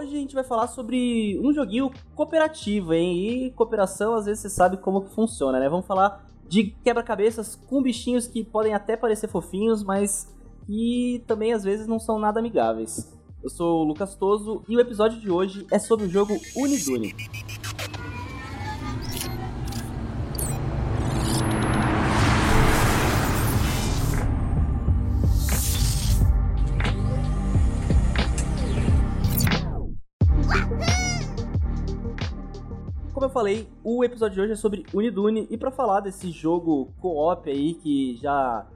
[0.00, 3.18] Hoje a gente vai falar sobre um joguinho cooperativo, hein?
[3.18, 5.68] E cooperação, às vezes você sabe como que funciona, né?
[5.68, 10.34] Vamos falar de quebra-cabeças com bichinhos que podem até parecer fofinhos, mas
[10.64, 13.14] que também às vezes não são nada amigáveis.
[13.42, 17.14] Eu sou o Lucas Toso e o episódio de hoje é sobre o jogo Unidune.
[33.40, 37.72] Falei, o episódio de hoje é sobre Unidune e para falar desse jogo co-op aí
[37.72, 38.66] que já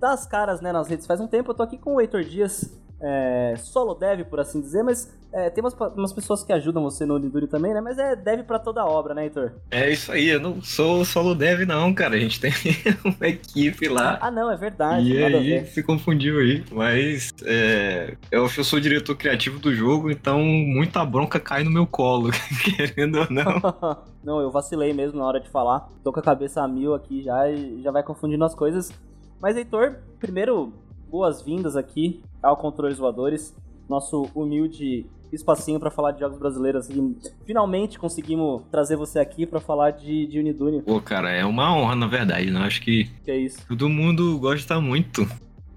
[0.00, 2.24] dá as caras né, nas redes faz um tempo, eu tô aqui com o Heitor
[2.24, 6.82] Dias, é, solo dev, por assim dizer, mas é, tem umas, umas pessoas que ajudam
[6.82, 7.80] você no Uniduri também, né?
[7.80, 9.52] Mas é dev pra toda obra, né, Heitor?
[9.70, 12.16] É isso aí, eu não sou solo dev não, cara.
[12.16, 12.52] A gente tem
[13.04, 14.18] uma equipe lá.
[14.20, 15.12] Ah, não, é verdade.
[15.12, 16.64] E aí se confundiu aí.
[16.72, 21.86] Mas é, eu, eu sou diretor criativo do jogo, então muita bronca cai no meu
[21.86, 22.30] colo,
[22.64, 23.60] querendo ou não.
[24.24, 25.88] não, eu vacilei mesmo na hora de falar.
[26.02, 28.90] Tô com a cabeça a mil aqui já e já vai confundindo as coisas.
[29.40, 30.72] Mas, Heitor, primeiro,
[31.10, 33.54] boas-vindas aqui ao Controles Voadores,
[33.88, 36.88] nosso humilde espacinho para falar de jogos brasileiros.
[36.88, 40.82] E finalmente conseguimos trazer você aqui para falar de, de Unidune.
[40.82, 42.60] Pô, cara, é uma honra, na verdade, né?
[42.60, 43.66] Acho que, que é isso.
[43.66, 45.28] todo mundo gosta muito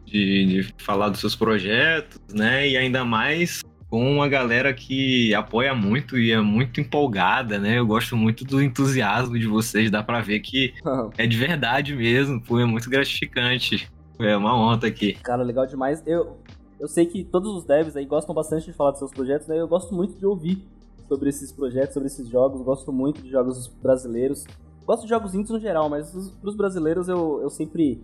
[0.06, 2.68] de, de falar dos seus projetos, né?
[2.68, 7.78] E ainda mais com uma galera que apoia muito e é muito empolgada, né?
[7.78, 10.74] Eu gosto muito do entusiasmo de vocês, dá pra ver que
[11.18, 13.90] é de verdade mesmo, pô, é muito gratificante.
[14.24, 15.14] É uma honra aqui.
[15.14, 16.02] Cara, legal demais.
[16.06, 16.38] Eu,
[16.80, 19.60] eu sei que todos os devs aí gostam bastante de falar dos seus projetos, né?
[19.60, 20.64] Eu gosto muito de ouvir
[21.08, 24.46] sobre esses projetos, sobre esses jogos, gosto muito de jogos brasileiros.
[24.86, 26.12] Gosto de jogos índios no geral, mas
[26.42, 28.04] pros brasileiros eu, eu sempre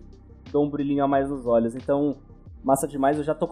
[0.52, 1.74] dou um brilhinho a mais nos olhos.
[1.74, 2.16] Então,
[2.62, 3.18] massa demais.
[3.18, 3.48] Eu já tô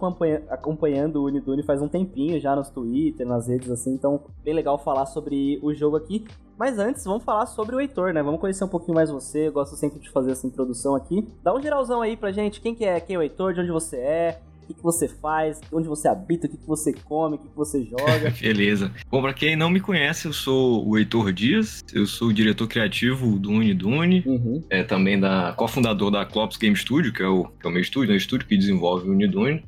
[0.49, 4.77] acompanhando o Unidune faz um tempinho já nos Twitter, nas redes assim, então bem legal
[4.77, 6.25] falar sobre o jogo aqui.
[6.57, 8.23] Mas antes, vamos falar sobre o Heitor, né?
[8.23, 9.47] Vamos conhecer um pouquinho mais você.
[9.47, 11.27] Eu gosto sempre de fazer essa introdução aqui.
[11.43, 12.59] Dá um geralzão aí pra gente.
[12.59, 12.99] Quem que é?
[12.99, 13.53] Quem é o Heitor?
[13.53, 14.41] De onde você é?
[14.67, 17.47] O que, que você faz, onde você habita, o que, que você come, o que,
[17.47, 18.33] que você joga.
[18.39, 18.91] Beleza.
[19.09, 22.67] Bom, pra quem não me conhece, eu sou o Heitor Dias, eu sou o diretor
[22.67, 24.61] criativo do Unidune, uhum.
[24.69, 27.81] é também da cofundador da Clops Game Studio, que é o, que é o meu
[27.81, 29.63] estúdio, é o estúdio que desenvolve o Unidune.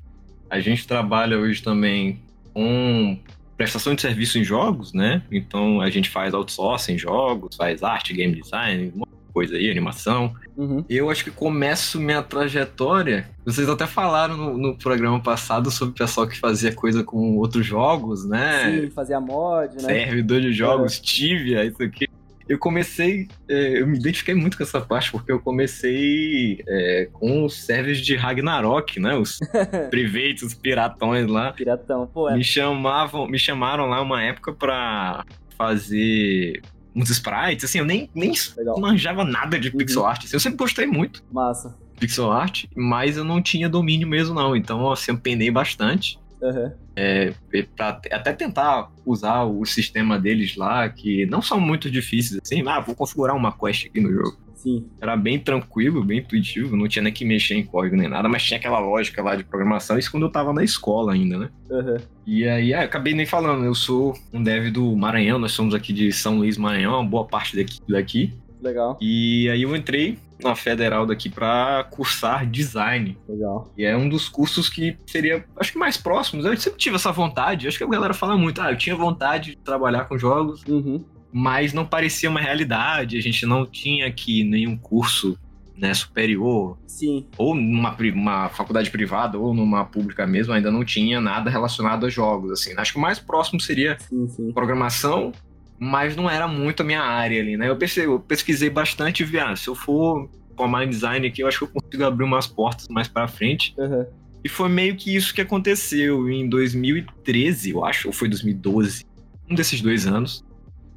[0.50, 2.20] A gente trabalha hoje também
[2.54, 3.18] com
[3.56, 5.22] prestação de serviço em jogos, né?
[5.32, 8.92] Então a gente faz outsourcing em jogos, faz arte, game design,
[9.34, 10.34] coisa aí, animação.
[10.58, 10.84] Uhum.
[10.90, 13.30] Eu acho que começo minha trajetória.
[13.46, 17.66] Vocês até falaram no, no, programa passado sobre o pessoal que fazia coisa com outros
[17.66, 18.82] jogos, né?
[18.82, 19.82] Sim, fazia mod, né?
[19.82, 21.02] Servidor de jogos, é.
[21.02, 22.08] Tibia, isso aqui.
[22.50, 27.46] Eu comecei, é, eu me identifiquei muito com essa parte, porque eu comecei é, com
[27.46, 29.16] os servers de Ragnarok, né?
[29.16, 29.38] Os
[29.92, 31.54] privates, os piratões lá.
[31.54, 32.28] Piratão, pô.
[32.28, 32.34] É.
[32.34, 35.24] Me chamavam, me chamaram lá uma época pra
[35.56, 36.60] fazer
[37.00, 38.34] uns sprites, assim, eu nem, nem
[38.78, 39.78] manjava nada de uhum.
[39.78, 40.26] pixel art.
[40.26, 41.24] Assim, eu sempre gostei muito.
[41.32, 41.76] Massa.
[41.98, 44.56] Pixel art, mas eu não tinha domínio mesmo, não.
[44.56, 46.20] Então, assim, eu penei bastante.
[46.42, 46.72] Uhum.
[46.96, 47.34] É,
[47.76, 52.80] pra até tentar usar o sistema deles lá, que não são muito difíceis, assim, ah,
[52.82, 54.38] vou configurar uma quest aqui no jogo.
[54.60, 54.86] Sim.
[55.00, 58.44] Era bem tranquilo, bem intuitivo, não tinha nem que mexer em código nem nada, mas
[58.44, 61.50] tinha aquela lógica lá de programação, isso quando eu tava na escola ainda, né?
[61.70, 61.98] Uhum.
[62.28, 65.74] E aí, ah, eu acabei nem falando, eu sou um dev do Maranhão, nós somos
[65.74, 67.80] aqui de São Luís, Maranhão, uma boa parte daqui.
[67.88, 68.34] daqui.
[68.62, 68.98] Legal.
[69.00, 73.18] E aí eu entrei na federal daqui para cursar design.
[73.28, 73.72] Legal.
[73.78, 76.46] E é um dos cursos que seria, acho que mais próximos.
[76.46, 77.68] Eu sempre tive essa vontade.
[77.68, 80.62] Acho que a galera fala muito, ah, eu tinha vontade de trabalhar com jogos.
[80.68, 81.02] Uhum
[81.32, 83.18] mas não parecia uma realidade.
[83.18, 85.38] A gente não tinha aqui nenhum curso
[85.80, 86.78] né, superior.
[86.86, 87.26] Sim.
[87.38, 92.10] Ou numa uma faculdade privada, ou numa pública mesmo, ainda não tinha nada relacionado a
[92.10, 92.52] jogos.
[92.52, 92.74] Assim.
[92.78, 94.52] Acho que o mais próximo seria sim, sim.
[94.52, 95.32] programação,
[95.80, 97.70] mas não era muito a minha área ali, né?
[97.70, 101.42] Eu, pensei, eu pesquisei bastante e vi, ah, se eu for formar em design aqui,
[101.42, 103.74] eu acho que eu consigo abrir umas portas mais para frente.
[103.78, 104.06] Uhum.
[104.44, 109.06] E foi meio que isso que aconteceu em 2013, eu acho, ou foi 2012.
[109.50, 110.44] Um desses dois anos.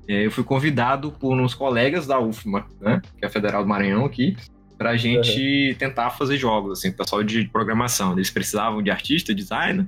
[0.09, 3.69] É, eu fui convidado por uns colegas da UFMA, né, que é a Federal do
[3.69, 4.37] Maranhão aqui,
[4.77, 5.79] pra gente uhum.
[5.79, 8.13] tentar fazer jogos, assim, pessoal de programação.
[8.13, 9.87] Eles precisavam de artista, designer,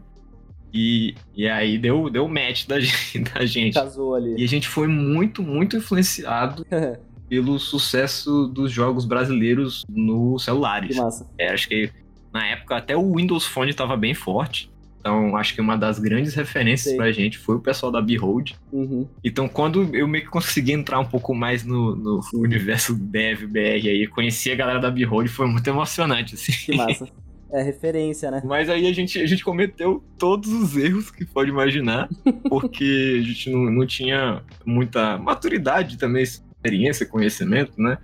[0.74, 3.74] e, e aí deu, deu match da gente, da gente.
[3.74, 4.34] Casou ali.
[4.36, 6.66] E a gente foi muito, muito influenciado
[7.28, 10.96] pelo sucesso dos jogos brasileiros nos celulares.
[10.96, 11.30] Que massa.
[11.38, 11.90] É, acho que
[12.32, 14.68] na época até o Windows Phone estava bem forte.
[15.04, 16.96] Então, acho que uma das grandes referências Sim.
[16.96, 18.52] pra gente foi o pessoal da Behold.
[18.72, 19.06] Uhum.
[19.22, 23.86] Então, quando eu meio que consegui entrar um pouco mais no, no universo dev, BR
[23.86, 26.52] aí, conheci a galera da Behold, foi muito emocionante, assim.
[26.52, 27.06] Que massa.
[27.52, 28.40] É referência, né?
[28.46, 32.08] Mas aí a gente, a gente cometeu todos os erros que pode imaginar,
[32.48, 37.98] porque a gente não, não tinha muita maturidade também, experiência, conhecimento, né?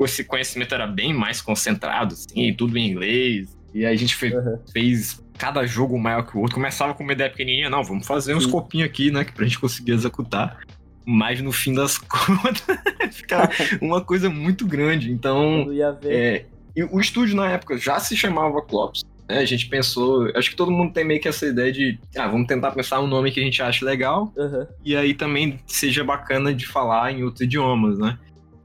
[0.00, 3.58] Esse conhecimento era bem mais concentrado, assim, tudo em inglês.
[3.74, 4.58] E aí a gente uhum.
[4.72, 6.54] fez cada jogo maior que o outro.
[6.54, 9.24] Começava com uma ideia pequenininha, não, vamos fazer uns copinhos aqui, né?
[9.24, 10.58] Pra gente conseguir executar.
[11.06, 12.62] Mas no fim das contas,
[13.12, 13.50] ficava
[13.80, 15.10] uma coisa muito grande.
[15.10, 15.66] Então,
[16.04, 16.46] é,
[16.90, 19.04] o estúdio na época já se chamava Clops.
[19.28, 19.38] Né?
[19.38, 22.46] A gente pensou, acho que todo mundo tem meio que essa ideia de, ah, vamos
[22.46, 24.32] tentar pensar um nome que a gente ache legal.
[24.36, 24.66] Uhum.
[24.84, 28.18] E aí também seja bacana de falar em outros idiomas, né?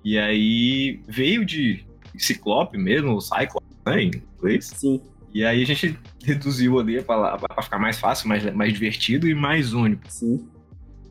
[0.04, 1.83] E aí veio de
[2.18, 4.68] Ciclope mesmo, o Cyclops, né, em inglês.
[4.75, 5.01] Sim.
[5.34, 9.74] E aí a gente reduziu ali para ficar mais fácil, mais, mais divertido e mais
[9.74, 10.04] único.
[10.08, 10.48] Sim.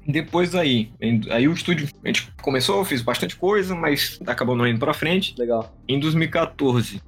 [0.07, 0.91] Depois aí,
[1.31, 5.35] aí o estúdio, a gente começou, fiz bastante coisa, mas acabou não indo para frente.
[5.39, 5.77] Legal.
[5.87, 7.03] Em 2014,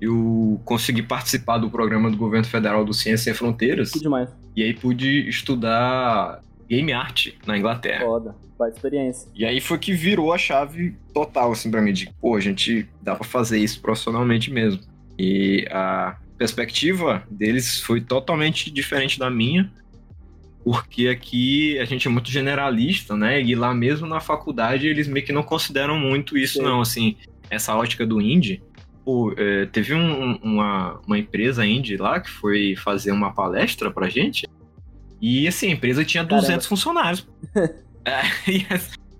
[0.00, 3.90] eu consegui participar do programa do governo federal do Ciência Sem Fronteiras.
[3.90, 4.30] Que demais.
[4.56, 8.04] E aí pude estudar game art na Inglaterra.
[8.04, 9.30] Foda, faz experiência.
[9.34, 12.88] E aí foi que virou a chave total, assim, pra mim, de, pô, a gente
[13.02, 14.80] dá pra fazer isso profissionalmente mesmo.
[15.18, 19.70] E a perspectiva deles foi totalmente diferente da minha
[20.66, 23.40] porque aqui a gente é muito generalista, né?
[23.40, 26.64] E lá mesmo na faculdade eles meio que não consideram muito isso, Sim.
[26.64, 26.80] não.
[26.80, 27.16] Assim,
[27.48, 28.60] essa ótica do indie.
[29.04, 34.08] Pô, é, teve um, uma, uma empresa indie lá que foi fazer uma palestra pra
[34.08, 34.44] gente.
[35.22, 36.62] E assim, a empresa tinha 200 Caramba.
[36.64, 37.28] funcionários.
[38.04, 38.66] é, e,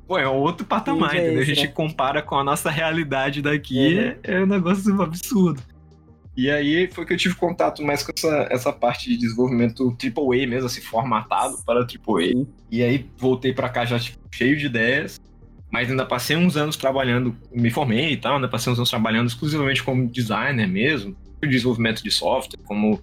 [0.04, 1.42] pô, é outro patamar, é entendeu?
[1.42, 1.72] Esse, a gente né?
[1.72, 5.62] compara com a nossa realidade daqui, é, é um negócio absurdo.
[6.36, 10.46] E aí foi que eu tive contato mais com essa, essa parte de desenvolvimento AAA
[10.46, 12.46] mesmo, assim, formatado para AAA.
[12.70, 15.18] E aí voltei para cá já tipo, cheio de ideias,
[15.70, 19.28] mas ainda passei uns anos trabalhando, me formei e tal, ainda passei uns anos trabalhando
[19.28, 23.00] exclusivamente como designer mesmo, desenvolvimento de software, como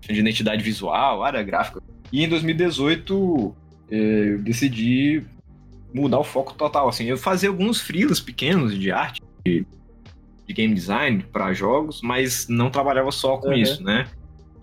[0.00, 1.80] de identidade visual, área gráfica.
[2.12, 3.54] E em 2018
[3.90, 3.96] eh,
[4.32, 5.22] eu decidi
[5.94, 9.64] mudar o foco total, assim, eu fazia alguns freelas pequenos de arte, de
[10.46, 13.54] de game design para jogos, mas não trabalhava só com uhum.
[13.54, 14.06] isso, né?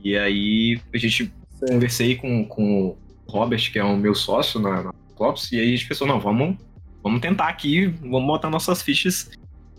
[0.04, 1.66] E aí a gente Sim.
[1.68, 2.98] conversei com, com o
[3.28, 6.20] Robert, que é o meu sócio na, na Clops, e aí a gente pensou, não,
[6.20, 6.58] vamos,
[7.04, 9.30] vamos tentar aqui, vamos botar nossas fichas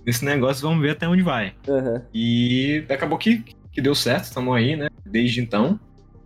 [0.04, 1.54] nesse negócio, vamos ver até onde vai.
[1.66, 2.02] Uhum.
[2.12, 4.88] E acabou que, que deu certo, estamos aí, né?
[5.04, 5.78] Desde então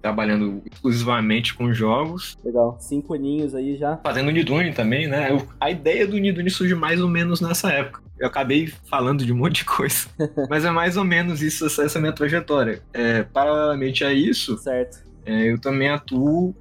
[0.05, 2.37] trabalhando exclusivamente com jogos.
[2.45, 3.97] Legal, cinco aninhos aí já.
[4.05, 5.29] Fazendo Nidune também, né?
[5.59, 8.04] a ideia do Nidune surge mais ou menos nessa época.
[8.25, 10.09] Eu acabei falando de um monte de coisa,
[10.49, 12.83] mas é mais ou menos isso, essa, essa minha trajetória.
[12.95, 15.05] É, paralelamente a isso, certo.
[15.27, 16.55] É, eu também atuo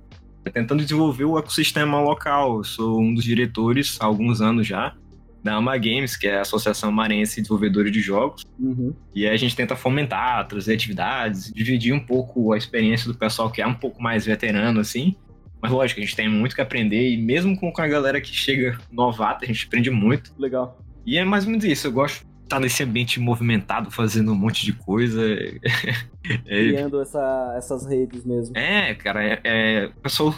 [0.52, 2.58] tentando desenvolver o ecossistema local.
[2.58, 4.94] Eu sou um dos diretores há alguns anos já
[5.42, 8.46] da AMA Games, que é a Associação Marense de Desenvolvedores de Jogos.
[8.60, 8.94] Uhum.
[9.16, 13.50] E aí a gente tenta fomentar, trazer atividades, dividir um pouco a experiência do pessoal
[13.50, 15.16] que é um pouco mais veterano, assim.
[15.62, 18.78] Mas lógico, a gente tem muito que aprender e mesmo com a galera que chega
[18.92, 20.34] novata, a gente aprende muito.
[20.38, 20.78] Legal.
[21.06, 24.36] E é mais ou menos isso, eu gosto de estar nesse ambiente movimentado, fazendo um
[24.36, 25.22] monte de coisa.
[26.26, 28.58] É, Criando essa, essas redes mesmo.
[28.58, 30.34] É, cara, é, é, o pessoal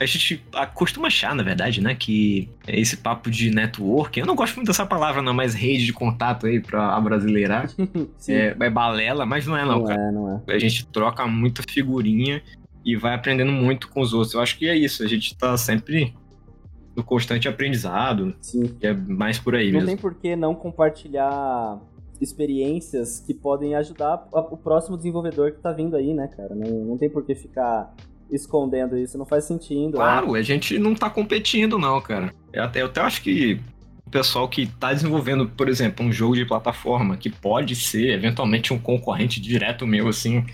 [0.00, 0.42] a gente
[0.74, 4.86] costuma achar, na verdade, né, que esse papo de network, eu não gosto muito dessa
[4.86, 7.70] palavra, não, mas rede de contato aí pra brasileirar,
[8.26, 10.00] é, é, balela, mas não é não, não cara.
[10.00, 10.54] É, não é.
[10.54, 12.42] A gente troca muita figurinha
[12.82, 14.32] e vai aprendendo muito com os outros.
[14.32, 16.14] Eu acho que é isso, a gente tá sempre
[16.96, 18.34] no constante aprendizado.
[18.40, 18.76] Sim.
[18.80, 19.86] é mais por aí não mesmo.
[19.86, 21.80] Não tem por que não compartilhar
[22.20, 26.54] experiências que podem ajudar o próximo desenvolvedor que tá vindo aí, né, cara?
[26.54, 27.94] Não, não tem por que ficar
[28.30, 29.92] escondendo isso, não faz sentido.
[29.92, 30.38] Claro, né?
[30.38, 32.32] a gente não tá competindo, não, cara.
[32.52, 33.60] Eu até, eu até acho que
[34.06, 38.72] o pessoal que tá desenvolvendo, por exemplo, um jogo de plataforma que pode ser eventualmente
[38.72, 40.44] um concorrente direto meu, assim,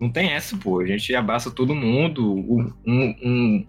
[0.00, 0.80] não tem essa, pô.
[0.80, 2.34] A gente abraça todo mundo.
[2.34, 3.66] Um, um,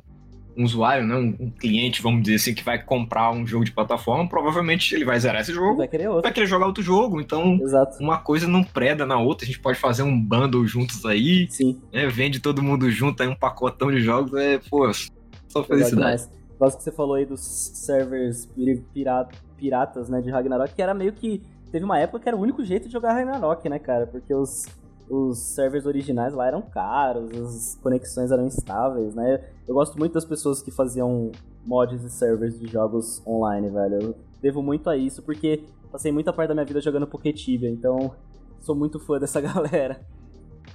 [0.58, 4.28] um usuário, né, um, cliente, vamos dizer assim, que vai comprar um jogo de plataforma,
[4.28, 7.20] provavelmente ele vai zerar esse jogo, vai querer, vai querer jogar outro jogo.
[7.20, 7.98] Então, Exato.
[8.02, 9.46] uma coisa não preda na outra.
[9.46, 11.80] A gente pode fazer um bundle juntos aí, Sim.
[11.92, 14.90] Né, vende todo mundo junto aí um pacotão de jogos, é, pô,
[15.48, 16.24] só felicidade.
[16.60, 18.48] Gosto que você falou aí dos servers
[18.94, 21.42] pirata, piratas, né, de Ragnarok, que era meio que
[21.72, 24.06] teve uma época que era o único jeito de jogar Ragnarok, né, cara?
[24.06, 24.68] Porque os
[25.10, 29.44] os servers originais lá eram caros, as conexões eram instáveis, né?
[29.68, 31.32] Eu gosto muito das pessoas que faziam
[31.66, 34.02] mods e servers de jogos online, velho.
[34.02, 38.14] Eu devo muito a isso, porque passei muita parte da minha vida jogando Pokétibia, então
[38.60, 40.02] sou muito fã dessa galera.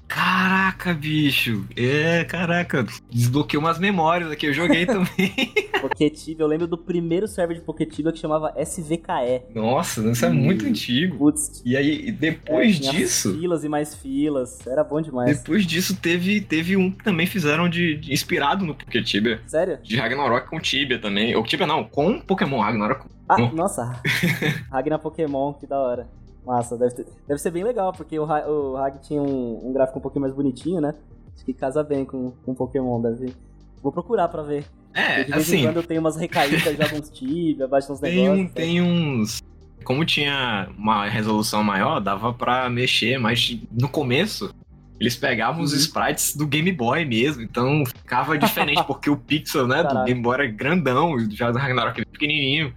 [0.08, 1.66] Caraca, bicho.
[1.76, 2.86] É, caraca.
[3.10, 5.52] Desbloqueei umas memórias aqui, eu joguei também.
[5.80, 9.42] Poketibia, eu lembro do primeiro server de Poketibia que chamava SVKE.
[9.54, 11.18] Nossa, isso é muito antigo.
[11.18, 11.62] Putz.
[11.64, 13.34] E aí, depois é, disso.
[13.38, 14.66] Filas e mais filas.
[14.66, 15.38] Era bom demais.
[15.38, 19.40] Depois disso, teve, teve um que também fizeram de, de inspirado no Poketibia.
[19.46, 19.78] Sério?
[19.82, 21.36] De Ragnarok com Tibia também.
[21.36, 23.06] Ou Tibia não, com Pokémon Ragnarok.
[23.28, 24.00] Ah, nossa.
[24.72, 26.08] Ragnar Pokémon, que da hora.
[26.48, 29.98] Massa, deve, ter, deve ser bem legal, porque o, o Hag tinha um, um, gráfico
[29.98, 30.94] um pouquinho mais bonitinho, né?
[31.34, 33.34] Acho que casa bem com, com Pokémon, deve.
[33.82, 34.64] Vou procurar pra ver.
[34.94, 35.58] É, de vez assim.
[35.58, 38.46] Em quando eu tenho umas recaídas, jogo uns Tibia, baixo uns tem negócios.
[38.46, 39.42] Um, tem uns.
[39.84, 44.50] Como tinha uma resolução maior, dava pra mexer, mas no começo
[44.98, 45.64] eles pegavam uhum.
[45.64, 50.22] os sprites do Game Boy mesmo, então ficava diferente, porque o pixel, né, do Game
[50.22, 52.74] Boy era grandão, já do Ragnarok era pequenininho.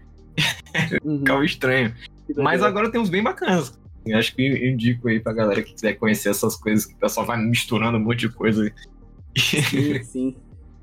[1.04, 1.20] Uhum.
[1.20, 1.94] ficava estranho.
[2.38, 3.80] Mas agora tem uns bem bacanas.
[4.06, 6.98] Eu acho que eu indico aí pra galera que quiser conhecer essas coisas, que o
[6.98, 8.72] pessoal vai misturando um monte de coisa.
[9.38, 10.36] Sim, sim.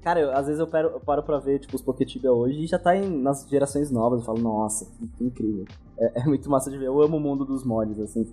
[0.02, 2.66] Cara, eu, às vezes eu paro, eu paro pra ver, tipo, os Poketibia hoje e
[2.66, 4.20] já tá em, nas gerações novas.
[4.20, 4.86] Eu falo, nossa,
[5.16, 5.66] que incrível.
[5.98, 6.86] É, é, muito massa de ver.
[6.86, 8.30] Eu amo o mundo dos mods, assim.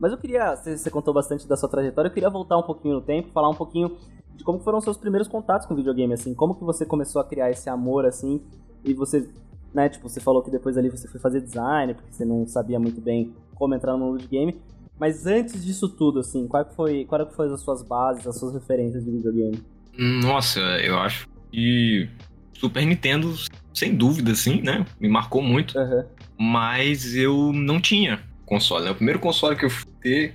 [0.00, 2.96] Mas eu queria, você, você contou bastante da sua trajetória, eu queria voltar um pouquinho
[2.96, 3.96] no tempo, falar um pouquinho
[4.34, 6.34] de como foram os seus primeiros contatos com videogame, assim.
[6.34, 8.42] Como que você começou a criar esse amor, assim,
[8.84, 9.30] e você
[9.74, 9.88] né?
[9.88, 13.00] Tipo, você falou que depois ali você foi fazer design, porque você não sabia muito
[13.00, 14.56] bem como entrar no mundo de game.
[14.98, 19.04] Mas antes disso tudo, assim, qual foi, qual foi as suas bases, as suas referências
[19.04, 19.60] de videogame?
[19.98, 22.08] Nossa, eu acho que
[22.52, 23.34] Super Nintendo,
[23.72, 24.86] sem dúvida, assim, né?
[25.00, 25.76] Me marcou muito.
[25.76, 26.04] Uhum.
[26.38, 28.90] Mas eu não tinha console, né?
[28.92, 30.34] O primeiro console que eu fui ter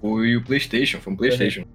[0.00, 1.60] foi o PlayStation, foi um PlayStation.
[1.60, 1.66] Uhum.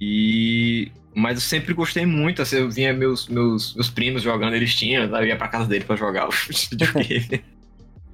[0.00, 4.74] E mas eu sempre gostei muito, assim, eu vinha meus, meus, meus primos jogando, eles
[4.74, 7.42] tinham, eu ia pra casa dele pra jogar o videogame.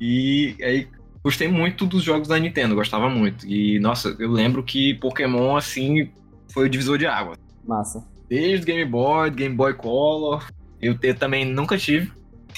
[0.01, 0.89] e aí
[1.23, 3.45] gostei muito dos jogos da Nintendo, gostava muito.
[3.45, 6.11] E, nossa, eu lembro que Pokémon, assim,
[6.53, 7.37] foi o divisor de água.
[7.67, 8.07] Massa.
[8.29, 10.47] Desde Game Boy, Game Boy Color,
[10.81, 12.13] eu ter, também nunca tive.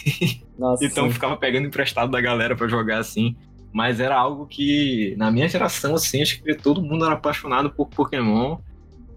[0.59, 1.13] Nossa, então sim.
[1.15, 3.35] ficava pegando emprestado da galera para jogar assim.
[3.73, 7.89] Mas era algo que, na minha geração, assim, acho que todo mundo era apaixonado por
[7.89, 8.59] Pokémon.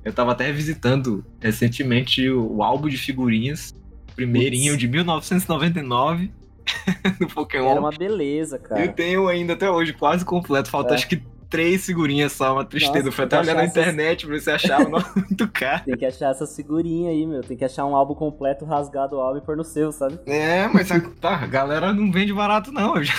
[0.07, 3.75] Eu tava até visitando recentemente o, álbum de figurinhas,
[4.15, 6.31] primeirinho de 1999
[7.19, 7.71] do Pokémon.
[7.71, 8.85] Era uma beleza, cara.
[8.85, 10.69] Eu tenho ainda até hoje, quase completo.
[10.69, 10.95] Falta é.
[10.95, 12.99] acho que três figurinhas só, uma tristeza.
[12.99, 13.75] Nossa, eu fui até olhar na essas...
[13.75, 15.83] internet pra ver se achava muito caro.
[15.83, 17.41] Tem que achar essas figurinhas aí, meu.
[17.41, 20.17] Tem que achar um álbum completo, rasgado o álbum e pôr no seu, sabe?
[20.25, 20.87] É, mas
[21.19, 22.95] tá, a galera não vende barato, não.
[22.95, 23.13] Eu já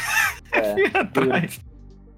[0.52, 1.60] é, fui atrás.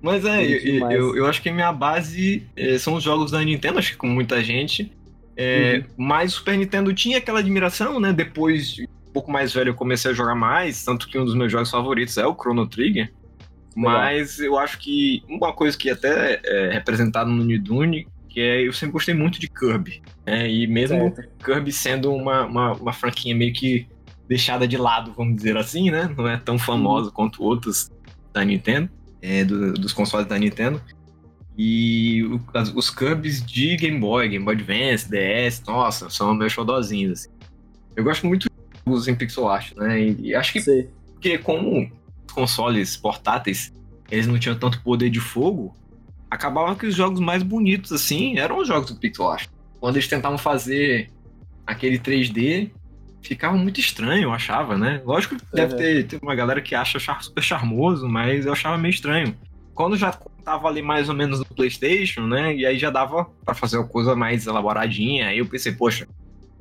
[0.02, 3.42] Mas é, eu, eu, eu, acho que a minha base é, são os jogos da
[3.42, 4.90] Nintendo, acho que com muita gente.
[5.36, 6.06] É, uhum.
[6.06, 8.12] Mas o Super Nintendo tinha aquela admiração, né?
[8.12, 11.52] Depois, um pouco mais velho, eu comecei a jogar mais, tanto que um dos meus
[11.52, 13.12] jogos favoritos é o Chrono Trigger.
[13.76, 18.72] Mas eu acho que uma coisa que até é representada no Nidune, que é eu
[18.72, 20.02] sempre gostei muito de Kirby.
[20.26, 20.50] Né?
[20.50, 21.44] E mesmo certo.
[21.44, 23.86] Kirby sendo uma, uma, uma, franquinha meio que
[24.28, 26.12] deixada de lado, vamos dizer assim, né?
[26.16, 27.12] Não é tão famosa uhum.
[27.12, 27.90] quanto outros
[28.32, 28.90] da Nintendo
[29.22, 30.80] é, do, dos consoles da Nintendo.
[31.56, 36.52] E o, as, os Cubs de Game Boy, Game Boy Advance, DS, nossa, são meus
[36.52, 37.20] xodozinhos.
[37.20, 37.28] Assim.
[37.96, 38.48] Eu gosto muito
[38.86, 40.00] dos em pixel art, né?
[40.00, 40.88] E, e acho que Sim.
[41.12, 41.90] porque como
[42.26, 43.72] os consoles portáteis
[44.10, 45.74] eles não tinham tanto poder de fogo,
[46.30, 49.48] acabava que os jogos mais bonitos assim eram os jogos do pixel art.
[49.78, 51.10] Quando eles tentavam fazer
[51.66, 52.70] aquele 3D,
[53.22, 55.02] ficava muito estranho, eu achava, né?
[55.04, 58.90] Lógico que deve ter, ter, uma galera que acha super charmoso, mas eu achava meio
[58.92, 59.36] estranho.
[59.74, 60.12] Quando já
[60.44, 62.54] tava ali mais ou menos no PlayStation, né?
[62.54, 65.28] E aí já dava para fazer uma coisa mais elaboradinha.
[65.28, 66.06] Aí eu pensei, poxa,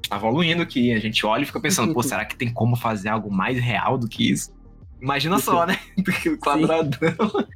[0.07, 0.93] tá evoluindo aqui.
[0.93, 3.97] A gente olha e fica pensando, pô, será que tem como fazer algo mais real
[3.97, 4.53] do que isso?
[5.01, 5.79] Imagina só, né?
[5.97, 6.89] Do que o quadradão.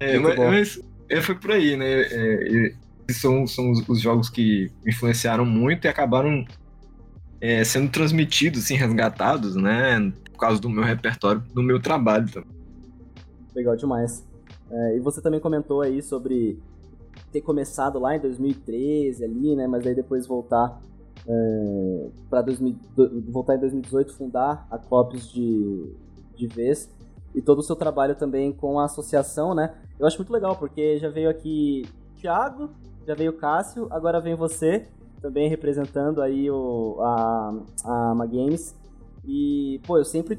[0.00, 1.86] é, mas, mas é, foi por aí, né?
[1.86, 2.74] É,
[3.12, 6.44] são, são os, os jogos que influenciaram muito e acabaram
[7.40, 10.12] é, sendo transmitidos, assim, resgatados, né?
[10.32, 12.50] Por causa do meu repertório, do meu trabalho também.
[13.54, 14.24] Legal demais.
[14.70, 16.58] É, e você também comentou aí sobre
[17.32, 19.66] ter começado lá em 2013 ali, né?
[19.66, 20.80] Mas aí depois voltar
[21.26, 22.44] é, para
[23.28, 25.92] voltar em 2018 fundar a Clopes de,
[26.36, 26.90] de vez
[27.34, 29.74] e todo o seu trabalho também com a associação, né?
[29.98, 31.86] Eu acho muito legal porque já veio aqui
[32.20, 32.70] Thiago,
[33.06, 34.86] já veio Cássio, agora vem você
[35.26, 38.76] também representando aí o, a, a Ama Games.
[39.26, 40.38] E, pô, eu sempre,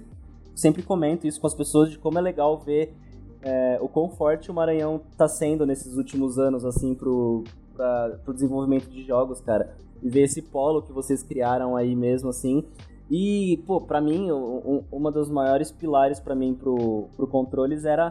[0.55, 2.95] sempre comento isso com as pessoas de como é legal ver
[3.41, 7.43] é, o quão forte o Maranhão tá sendo nesses últimos anos, assim, pro,
[7.75, 9.75] pra, pro desenvolvimento de jogos, cara.
[10.01, 12.63] E ver esse polo que vocês criaram aí mesmo, assim.
[13.11, 18.09] E, pô, pra mim, um, uma dos maiores pilares para mim pro, pro Controles era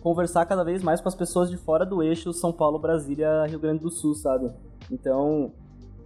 [0.00, 3.58] conversar cada vez mais com as pessoas de fora do eixo São Paulo, Brasília, Rio
[3.58, 4.52] Grande do Sul, sabe?
[4.90, 5.52] Então,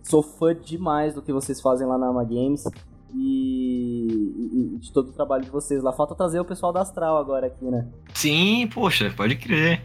[0.09, 2.65] sou fã demais do que vocês fazem lá na Ama Games
[3.15, 5.93] e, e, de todo o trabalho de vocês lá.
[5.93, 7.87] Falta trazer o pessoal da Astral agora aqui, né?
[8.15, 9.83] Sim, poxa, pode crer.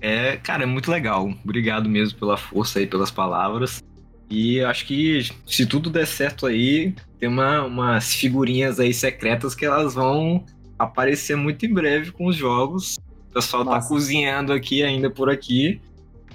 [0.00, 1.30] É, cara, é muito legal.
[1.44, 3.82] Obrigado mesmo pela força aí, pelas palavras.
[4.30, 9.66] E acho que se tudo der certo aí, tem uma, umas figurinhas aí secretas que
[9.66, 10.44] elas vão
[10.78, 12.96] aparecer muito em breve com os jogos.
[13.30, 13.80] O pessoal Nossa.
[13.80, 15.80] tá cozinhando aqui ainda por aqui.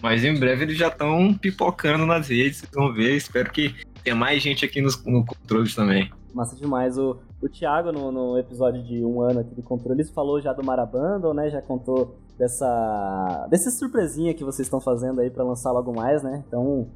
[0.06, 3.16] Mas em breve eles já estão pipocando nas redes, vocês vão ver.
[3.16, 6.12] Espero que tenha mais gente aqui nos, no controles também.
[6.32, 6.96] Massa demais.
[6.96, 10.64] O, o Thiago, no, no episódio de um ano aqui do controles, falou já do
[10.64, 11.50] Marabundle, né?
[11.50, 16.44] Já contou dessa, dessa surpresinha que vocês estão fazendo aí para lançar logo mais, né?
[16.48, 16.88] Então,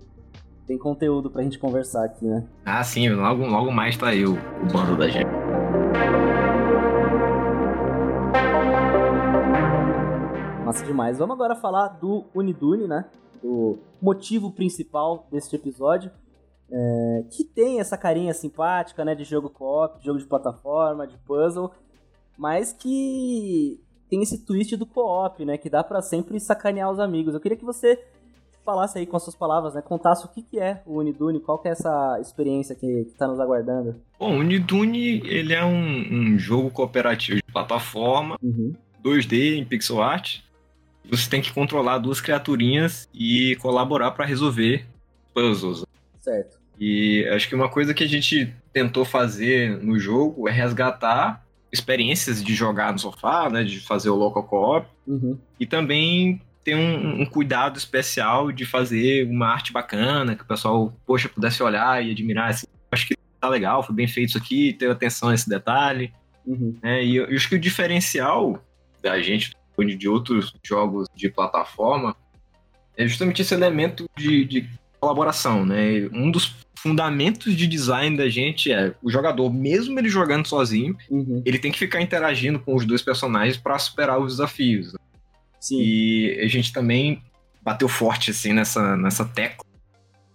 [0.68, 2.46] tem conteúdo pra gente conversar aqui, né?
[2.64, 5.49] Ah, sim, logo, logo mais tá aí o, o bando da gente.
[10.70, 11.18] Massa demais.
[11.18, 13.06] Vamos agora falar do Unidune, né?
[13.42, 16.12] Do motivo principal deste episódio.
[16.72, 19.16] É, que tem essa carinha simpática, né?
[19.16, 21.72] De jogo co-op, jogo de plataforma, de puzzle.
[22.38, 25.58] Mas que tem esse twist do co-op, né?
[25.58, 27.34] Que dá para sempre sacanear os amigos.
[27.34, 28.00] Eu queria que você
[28.64, 29.82] falasse aí com as suas palavras, né?
[29.82, 33.40] Contasse o que, que é o Unidune, qual que é essa experiência que, está nos
[33.40, 33.96] aguardando.
[34.20, 38.76] Bom, o Unidune, ele é um, um jogo cooperativo de plataforma, uhum.
[39.04, 40.48] 2D em pixel art,
[41.10, 44.86] você tem que controlar duas criaturinhas e colaborar para resolver
[45.34, 45.86] puzzles.
[46.20, 46.60] Certo.
[46.80, 52.44] E acho que uma coisa que a gente tentou fazer no jogo é resgatar experiências
[52.44, 55.38] de jogar no sofá, né, de fazer o local co-op, uhum.
[55.60, 60.94] e também ter um, um, cuidado especial de fazer uma arte bacana, que o pessoal,
[61.06, 64.74] poxa, pudesse olhar e admirar, assim, acho que tá legal, foi bem feito isso aqui,
[64.74, 66.12] ter atenção a esse detalhe,
[66.46, 66.76] uhum.
[66.82, 68.64] né, e eu, eu acho que o diferencial
[69.02, 72.16] da gente de outros jogos de plataforma,
[72.98, 74.70] é justamente esse elemento de, de
[75.00, 76.10] colaboração, né?
[76.12, 81.42] Um dos fundamentos de design da gente é o jogador, mesmo ele jogando sozinho, uhum.
[81.46, 84.94] ele tem que ficar interagindo com os dois personagens para superar os desafios.
[84.94, 85.00] Né?
[85.60, 85.82] Sim.
[85.82, 87.22] E a gente também
[87.62, 89.68] bateu forte assim nessa, nessa tecla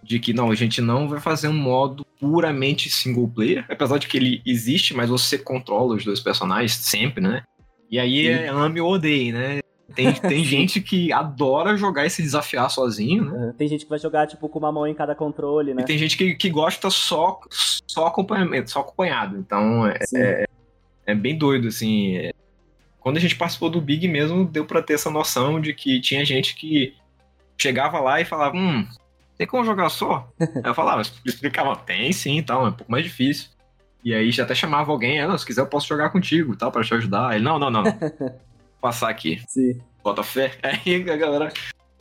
[0.03, 4.07] de que não, a gente não vai fazer um modo puramente single player, apesar de
[4.07, 7.43] que ele existe, mas você controla os dois personagens sempre, né?
[7.95, 9.61] E aí é ame ou odeie, né?
[9.95, 13.55] Tem, tem gente que adora jogar e se desafiar sozinho, né?
[13.57, 15.83] Tem gente que vai jogar, tipo, com uma mão em cada controle, né?
[15.83, 17.39] E tem gente que, que gosta só,
[17.87, 19.39] só acompanhamento, só acompanhado.
[19.39, 20.45] Então, é, é,
[21.07, 22.17] é, bem doido, assim.
[22.17, 22.33] É...
[22.99, 26.25] Quando a gente participou do Big mesmo, deu pra ter essa noção de que tinha
[26.25, 26.95] gente que
[27.57, 28.85] chegava lá e falava, hum,
[29.39, 30.29] tem como jogar só?
[30.41, 33.54] Aí eu falava, explicava, tem sim e tal, é um pouco mais difícil.
[34.05, 36.71] E aí já até chamava alguém, ah, não, se quiser eu posso jogar contigo, tal,
[36.71, 37.35] para te ajudar.
[37.35, 37.85] Ele, não, não, não.
[38.81, 39.41] Passar aqui.
[39.49, 39.81] Sim.
[40.03, 40.53] Bota fé.
[40.63, 41.51] Aí a galera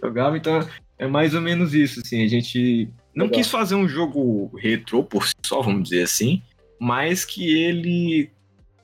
[0.04, 0.60] jogava, então
[1.00, 2.22] é mais ou menos isso, assim.
[2.22, 3.40] A gente não Legal.
[3.40, 6.42] quis fazer um jogo retrô por si só, vamos dizer assim,
[6.78, 8.30] mas que ele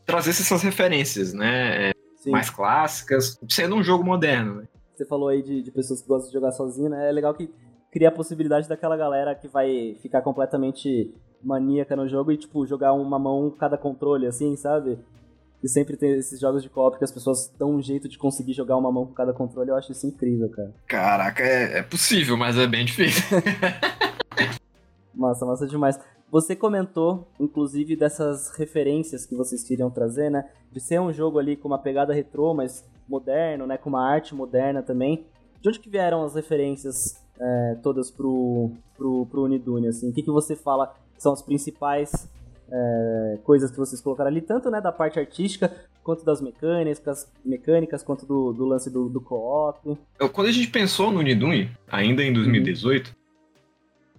[0.05, 1.91] trazesse essas referências, né?
[2.15, 2.31] Sim.
[2.31, 4.55] Mais clássicas, sendo um jogo moderno.
[4.55, 4.67] Né?
[4.95, 7.09] Você falou aí de, de pessoas que gostam de jogar sozinho, né?
[7.09, 7.49] É legal que
[7.91, 12.93] cria a possibilidade daquela galera que vai ficar completamente maníaca no jogo e, tipo, jogar
[12.93, 14.97] uma mão cada controle, assim, sabe?
[15.61, 18.53] E sempre tem esses jogos de co-op que as pessoas dão um jeito de conseguir
[18.53, 19.69] jogar uma mão com cada controle.
[19.69, 20.73] Eu acho isso incrível, cara.
[20.87, 23.23] Caraca, é, é possível, mas é bem difícil.
[25.13, 25.99] massa, massa demais.
[26.31, 30.47] Você comentou, inclusive, dessas referências que vocês queriam trazer, né?
[30.71, 33.77] De ser um jogo ali com uma pegada retrô, mas moderno, né?
[33.77, 35.25] Com uma arte moderna também.
[35.59, 40.09] De onde que vieram as referências é, todas pro, pro, pro Unidune, assim?
[40.09, 42.29] O que, que você fala são as principais
[42.71, 48.03] é, coisas que vocês colocaram ali, tanto né, da parte artística, quanto das mecânicas, mecânicas
[48.03, 49.97] quanto do, do lance do, do co-op.
[50.33, 53.13] Quando a gente pensou no Unidune, ainda em 2018, uhum.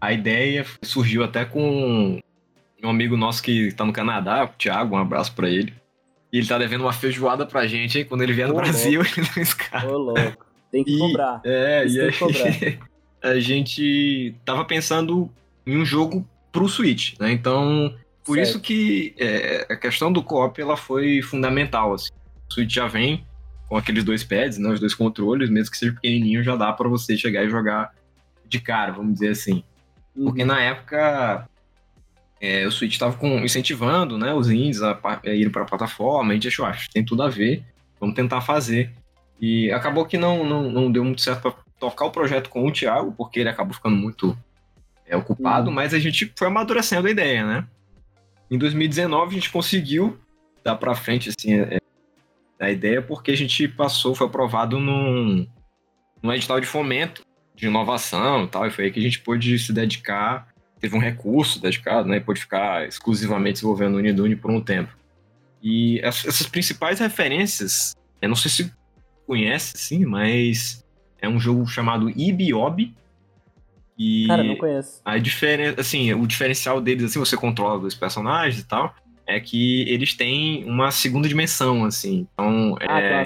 [0.01, 2.21] a ideia surgiu até com
[2.83, 5.75] um amigo nosso que está no Canadá, o Thiago, um abraço para ele.
[6.33, 8.05] E ele tá devendo uma feijoada pra gente, hein?
[8.09, 9.15] Quando ele vier no Ô, Brasil, louco.
[9.21, 9.87] ele não escapa.
[9.89, 10.47] Ô, louco.
[10.71, 11.41] Tem que e, cobrar.
[11.45, 12.79] É, Isso e aí,
[13.23, 15.29] a gente tava pensando
[15.67, 17.33] em um jogo pro Switch, né?
[17.33, 18.49] Então, por certo.
[18.49, 21.95] isso que é, a questão do co-op ela foi fundamental.
[21.95, 22.11] Assim.
[22.49, 23.25] O Switch já vem
[23.69, 26.89] com aqueles dois pads, né, os dois controles, mesmo que seja pequenininho, já dá para
[26.89, 27.95] você chegar e jogar
[28.45, 29.63] de cara, vamos dizer assim.
[30.15, 30.25] Uhum.
[30.25, 31.49] Porque na época
[32.41, 36.35] é, o Switch estava incentivando né, os indies a, a irem para a plataforma, a
[36.35, 37.65] gente achou, acho, tem tudo a ver,
[38.01, 38.91] vamos tentar fazer.
[39.41, 42.73] E acabou que não, não, não deu muito certo para tocar o projeto com o
[42.73, 44.37] Thiago, porque ele acabou ficando muito
[45.11, 45.75] é ocupado, uhum.
[45.75, 47.67] mas a gente foi amadurecendo a ideia, né?
[48.51, 50.19] Em 2019 a gente conseguiu
[50.65, 51.79] dar para frente assim, é,
[52.59, 55.47] A ideia é porque a gente passou, foi aprovado num,
[56.23, 57.23] num edital de fomento,
[57.55, 61.01] de inovação e tal, e foi aí que a gente pôde se dedicar, teve um
[61.01, 64.97] recurso dedicado, né, e pôde ficar exclusivamente desenvolvendo o Unidune por um tempo.
[65.63, 68.73] E essas principais referências, eu não sei se
[69.27, 70.85] conhece, sim, mas
[71.21, 72.95] é um jogo chamado Ibiob.
[74.03, 75.03] E Cara, não conheço.
[75.05, 78.95] A diferença, assim, o diferencial deles, assim, você controla dois personagens e tal,
[79.27, 82.27] é que eles têm uma segunda dimensão, assim.
[82.33, 83.25] Então, ah, é.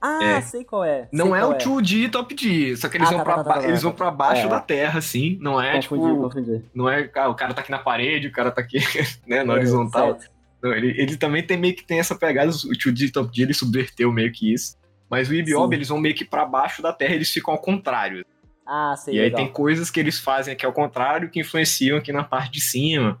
[0.00, 1.08] Ah, é, sei qual é.
[1.10, 2.08] Não é o 2D é.
[2.08, 4.12] Top D, só que eles, ah, vão, tá, pra, tá, tá, tá eles vão pra
[4.12, 4.48] baixo é.
[4.48, 5.38] da terra, assim.
[5.40, 6.22] Não é confundi, tipo.
[6.22, 6.64] Confundi.
[6.72, 7.10] Não é.
[7.16, 8.78] Ah, o cara tá aqui na parede, o cara tá aqui,
[9.26, 10.20] né, na é, horizontal.
[10.62, 12.48] Não, ele, ele também tem meio que tem essa pegada.
[12.48, 14.76] O 2D Top D ele subverteu meio que isso.
[15.10, 18.24] Mas o Ibiob, eles vão meio que para baixo da terra, eles ficam ao contrário.
[18.66, 19.14] Ah, sei.
[19.14, 19.38] E legal.
[19.38, 22.60] aí tem coisas que eles fazem aqui ao contrário que influenciam aqui na parte de
[22.60, 23.20] cima.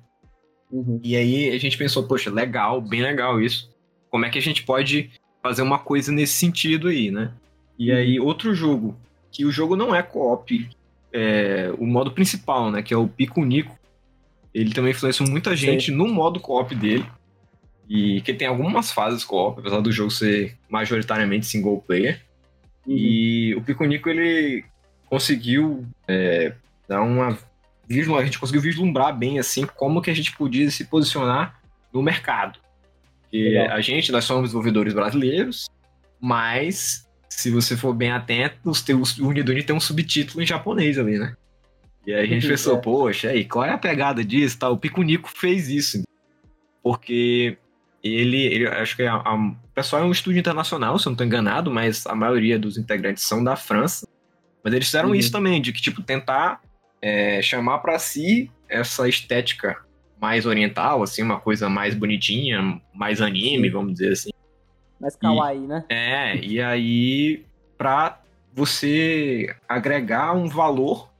[0.70, 1.00] Uhum.
[1.02, 3.70] E aí a gente pensou, poxa, legal, bem legal isso.
[4.10, 5.10] Como é que a gente pode
[5.42, 7.32] fazer uma coisa nesse sentido aí, né?
[7.78, 7.96] E uhum.
[7.96, 8.96] aí, outro jogo,
[9.30, 10.68] que o jogo não é co-op,
[11.12, 12.82] é, o modo principal, né?
[12.82, 13.78] Que é o Pico Nico.
[14.52, 15.92] Ele também influenciou muita gente Sim.
[15.92, 17.06] no modo co-op dele.
[17.88, 22.20] E que tem algumas fases co-op, apesar do jogo ser majoritariamente single player.
[22.84, 22.96] Uhum.
[22.96, 24.64] E o Pico Nico, ele
[25.08, 26.52] conseguiu é,
[26.88, 27.38] dar uma
[27.88, 31.60] a gente conseguiu vislumbrar bem assim como que a gente podia se posicionar
[31.92, 32.58] no mercado.
[33.32, 35.68] E a gente, nós somos desenvolvedores brasileiros,
[36.20, 40.98] mas se você for bem atento, os teus, o Uniduni tem um subtítulo em japonês
[40.98, 41.36] ali, né?
[42.06, 42.80] E aí a gente pensou, é.
[42.80, 44.58] poxa, aí, qual é a pegada disso?
[44.58, 46.02] Tá, o Picunico fez isso.
[46.82, 47.58] Porque
[48.02, 51.14] ele, ele acho que a, a, o pessoal é um estúdio internacional, se eu não
[51.14, 54.06] estou enganado, mas a maioria dos integrantes são da França.
[54.66, 55.14] Mas eles fizeram uhum.
[55.14, 56.60] isso também, de que, tipo, tentar
[57.00, 59.76] é, chamar para si essa estética
[60.20, 64.30] mais oriental, assim, uma coisa mais bonitinha, mais anime, vamos dizer assim.
[64.98, 65.84] Mais kawaii, e, né?
[65.88, 67.44] É, e aí
[67.78, 68.18] pra
[68.52, 71.12] você agregar um valor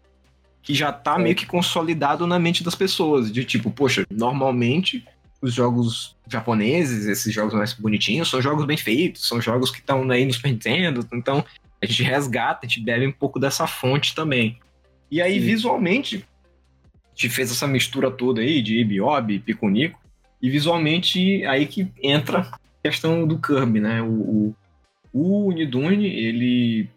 [0.60, 1.22] que já tá é.
[1.22, 5.06] meio que consolidado na mente das pessoas, de tipo, poxa, normalmente
[5.40, 10.10] os jogos japoneses, esses jogos mais bonitinhos, são jogos bem feitos, são jogos que estão
[10.10, 11.44] aí no Super Nintendo, então
[11.82, 14.58] a gente resgata, a gente bebe um pouco dessa fonte também.
[15.10, 15.46] E aí, Sim.
[15.46, 16.26] visualmente,
[17.04, 20.00] a gente fez essa mistura toda aí de Ibiob, Picunico,
[20.40, 24.02] e visualmente aí que entra a questão do Kirby, né?
[24.02, 24.56] O, o,
[25.12, 26.88] o Unidune, ele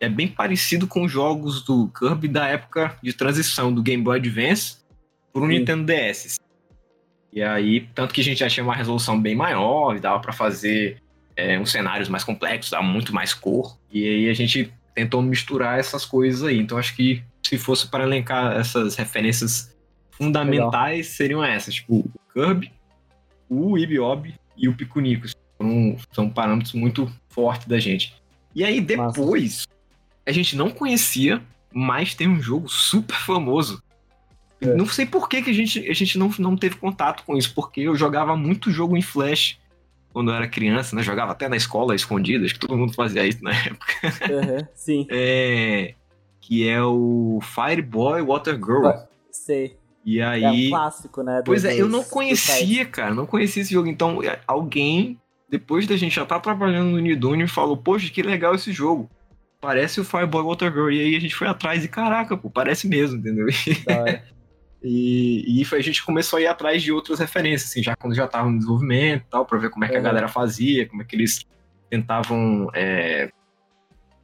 [0.00, 4.18] é bem parecido com os jogos do Kirby da época de transição do Game Boy
[4.18, 4.78] Advance
[5.32, 6.38] para o Nintendo DS.
[7.32, 10.32] E aí, tanto que a gente já tinha uma resolução bem maior, e dava para
[10.32, 11.01] fazer
[11.36, 13.78] é, uns cenários mais complexos, dava muito mais cor.
[13.90, 16.58] E aí a gente tentou misturar essas coisas aí.
[16.58, 19.74] Então acho que se fosse para elencar essas referências
[20.10, 21.12] fundamentais, Legal.
[21.12, 22.72] seriam essas, tipo o Kirby,
[23.48, 25.26] o Ibiob e o Picunico.
[25.28, 28.14] São, são parâmetros muito fortes da gente.
[28.54, 29.68] E aí depois, Nossa.
[30.26, 31.42] a gente não conhecia,
[31.72, 33.82] mas tem um jogo super famoso.
[34.60, 34.74] É.
[34.74, 37.52] Não sei por que, que a gente, a gente não, não teve contato com isso,
[37.54, 39.58] porque eu jogava muito jogo em Flash
[40.12, 41.02] quando eu era criança, né?
[41.02, 43.92] Jogava até na escola escondida, acho que todo mundo fazia isso na época.
[44.30, 45.06] Uhum, sim.
[45.10, 45.94] É,
[46.40, 48.88] que é o Fireboy Water Girl.
[49.30, 49.76] Sei.
[50.04, 50.44] E aí.
[50.44, 51.42] É um clássico, né?
[51.44, 53.88] Pois é, eu não conhecia, cara, não conhecia esse jogo.
[53.88, 58.22] Então, é, alguém, depois da gente já estar tá trabalhando no Nidune, falou: Poxa, que
[58.22, 59.08] legal esse jogo.
[59.60, 60.90] Parece o Fireboy Water Girl.
[60.90, 63.46] E aí a gente foi atrás e, caraca, pô, parece mesmo, entendeu?
[64.84, 68.24] E, e a gente começou a ir atrás de outras referências, assim, já quando já
[68.24, 71.04] estava no desenvolvimento e tal, para ver como é que a galera fazia, como é
[71.04, 71.46] que eles
[71.88, 73.30] tentavam é,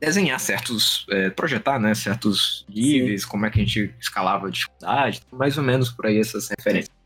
[0.01, 3.29] desenhar certos, é, projetar, né, certos níveis, Sim.
[3.29, 6.97] como é que a gente escalava a dificuldade, mais ou menos por aí essas referências.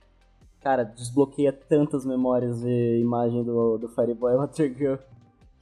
[0.60, 4.96] Cara, desbloqueia tantas memórias ver imagem do, do Fireboy Watergirl.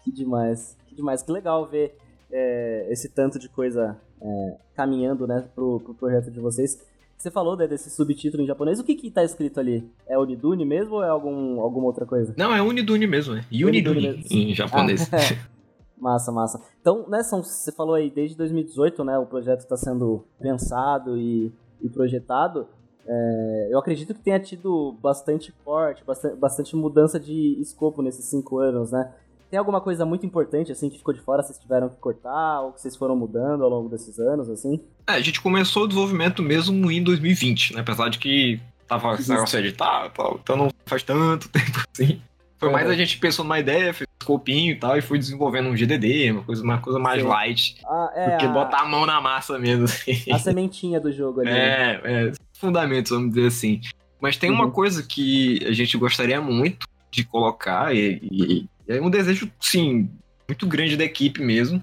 [0.04, 1.96] Que demais, que demais, que legal ver
[2.30, 6.78] é, esse tanto de coisa é, caminhando, né, pro, pro projeto de vocês.
[7.20, 8.80] Você falou né, desse subtítulo em japonês.
[8.80, 9.86] O que que tá escrito ali?
[10.08, 12.32] É Unidune mesmo ou é algum, alguma outra coisa?
[12.34, 13.44] Não, é Unidune mesmo, é.
[13.52, 15.06] Unidune, Unidune em japonês.
[15.12, 15.50] Ah, é.
[16.00, 16.58] Massa, massa.
[16.80, 21.52] Então, né, são, você falou aí, desde 2018, né, o projeto está sendo pensado e,
[21.82, 22.66] e projetado.
[23.06, 28.58] É, eu acredito que tenha tido bastante corte, bastante, bastante mudança de escopo nesses cinco
[28.58, 29.12] anos, né?
[29.50, 32.72] Tem alguma coisa muito importante, assim, que ficou de fora, vocês tiveram que cortar, ou
[32.72, 34.80] que vocês foram mudando ao longo desses anos, assim?
[35.08, 37.80] É, a gente começou o desenvolvimento mesmo em 2020, né?
[37.80, 42.22] Apesar de que tava esse negócio de editar, tal, então não faz tanto tempo assim.
[42.58, 42.72] Foi é.
[42.72, 45.74] mais a gente pensou numa ideia, fez um escopinho e tal, e foi desenvolvendo um
[45.74, 47.28] GDD, uma coisa, uma coisa mais Sim.
[47.28, 47.74] light.
[47.84, 48.48] Ah, é, do que a...
[48.50, 49.84] botar a mão na massa mesmo.
[49.84, 50.30] Assim.
[50.30, 51.50] A sementinha do jogo ali.
[51.50, 53.80] É, é, fundamentos, vamos dizer assim.
[54.20, 54.56] Mas tem uhum.
[54.56, 60.10] uma coisa que a gente gostaria muito de colocar, e, e É um desejo, sim,
[60.48, 61.82] muito grande da equipe mesmo,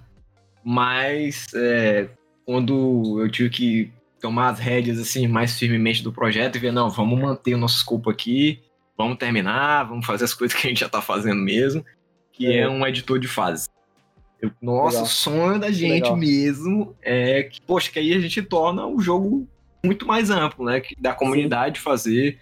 [0.62, 2.10] mas é,
[2.46, 6.90] quando eu tive que tomar as rédeas assim mais firmemente do projeto e ver, não,
[6.90, 8.60] vamos manter o nosso escopo aqui,
[8.98, 11.86] vamos terminar, vamos fazer as coisas que a gente já tá fazendo mesmo,
[12.34, 13.70] que é, é um editor de fase.
[14.42, 16.18] Eu, nossa, o sonho da gente Legal.
[16.18, 19.48] mesmo é que, poxa, que aí a gente torna o jogo
[19.84, 20.82] muito mais amplo, né?
[20.82, 21.84] Que da comunidade Sim.
[21.84, 22.40] fazer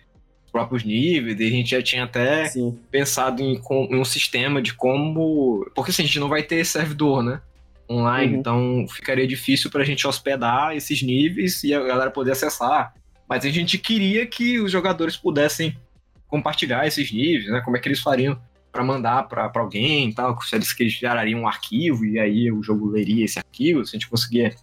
[0.55, 2.79] próprios níveis, e a gente já tinha até Sim.
[2.89, 5.69] pensado em, em, um sistema de como.
[5.75, 7.41] Porque assim, a gente não vai ter servidor, né?
[7.89, 8.39] Online, uhum.
[8.39, 12.93] então ficaria difícil para a gente hospedar esses níveis e a galera poder acessar.
[13.27, 15.77] Mas a gente queria que os jogadores pudessem
[16.25, 17.59] compartilhar esses níveis, né?
[17.59, 18.39] Como é que eles fariam
[18.71, 22.87] para mandar para alguém e tal, se eles gerariam um arquivo e aí o jogo
[22.87, 24.55] leria esse arquivo, se a gente conseguia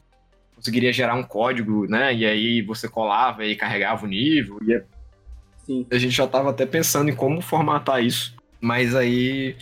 [0.56, 2.14] conseguiria gerar um código, né?
[2.14, 4.58] E aí você colava e carregava o nível.
[5.72, 5.86] Sim.
[5.90, 9.56] a gente já estava até pensando em como formatar isso, mas aí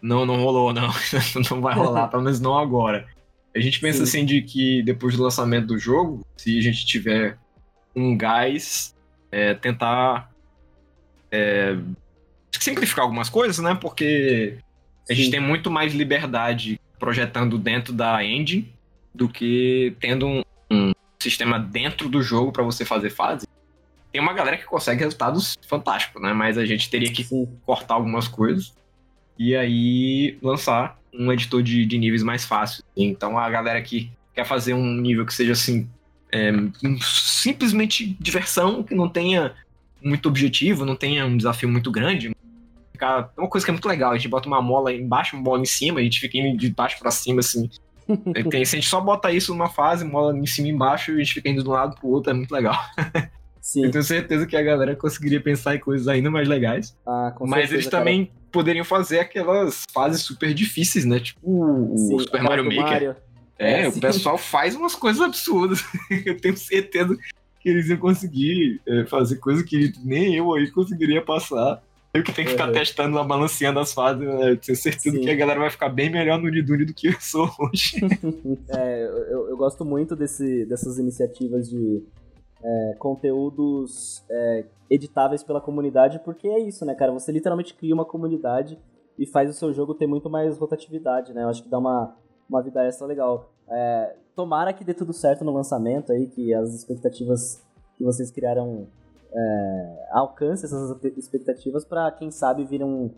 [0.00, 0.88] não, não rolou, não.
[1.50, 3.06] não vai rolar, pelo menos não agora.
[3.54, 4.02] A gente pensa Sim.
[4.04, 7.38] assim de que depois do lançamento do jogo, se a gente tiver
[7.94, 8.94] um gás,
[9.32, 10.30] é, tentar
[11.30, 11.76] é,
[12.52, 13.74] simplificar algumas coisas, né?
[13.74, 14.58] Porque
[15.08, 18.72] a gente tem muito mais liberdade projetando dentro da engine
[19.14, 23.46] do que tendo um, um sistema dentro do jogo para você fazer fase.
[24.16, 26.32] Tem uma galera que consegue resultados fantásticos, né?
[26.32, 27.22] Mas a gente teria que
[27.66, 28.72] cortar algumas coisas
[29.38, 32.82] e aí lançar um editor de, de níveis mais fácil.
[32.96, 35.86] Então a galera que quer fazer um nível que seja assim
[36.32, 36.50] é,
[37.02, 39.54] simplesmente diversão, que não tenha
[40.02, 42.34] muito objetivo, não tenha um desafio muito grande,
[42.92, 43.30] ficar.
[43.36, 45.60] É uma coisa que é muito legal, a gente bota uma mola embaixo, uma bola
[45.60, 47.68] em cima, a gente fica indo de baixo para cima, assim.
[48.48, 51.16] Tem, se a gente só bota isso numa fase, mola em cima e embaixo, e
[51.16, 52.82] a gente fica indo de um lado pro outro, é muito legal.
[53.66, 53.84] Sim.
[53.84, 56.96] Eu tenho certeza que a galera conseguiria pensar em coisas ainda mais legais.
[57.04, 58.38] Ah, com mas certeza, eles também cara.
[58.52, 61.18] poderiam fazer aquelas fases super difíceis, né?
[61.18, 62.84] Tipo o sim, Super Mario Maker.
[62.84, 63.16] Mario.
[63.58, 65.82] É, é o pessoal faz umas coisas absurdas.
[66.24, 67.18] Eu tenho certeza
[67.58, 71.82] que eles iam conseguir é, fazer coisas que nem eu aí conseguiria passar.
[72.14, 72.72] Eu que tenho que ficar uhum.
[72.72, 74.56] testando, balanceando as fases, né?
[74.64, 75.22] tenho certeza Sim.
[75.22, 77.96] que a galera vai ficar bem melhor no Nidune do que eu sou hoje.
[78.70, 82.00] é, eu, eu, gosto muito desse, dessas iniciativas de
[82.66, 87.12] é, conteúdos é, editáveis pela comunidade, porque é isso, né, cara?
[87.12, 88.78] Você literalmente cria uma comunidade
[89.16, 91.44] e faz o seu jogo ter muito mais rotatividade, né?
[91.44, 92.16] Eu acho que dá uma,
[92.50, 93.52] uma vida extra legal.
[93.68, 97.62] É, tomara que dê tudo certo no lançamento aí, que as expectativas
[97.96, 98.86] que vocês criaram
[99.32, 103.10] é, alcance essas expectativas para quem sabe vir um,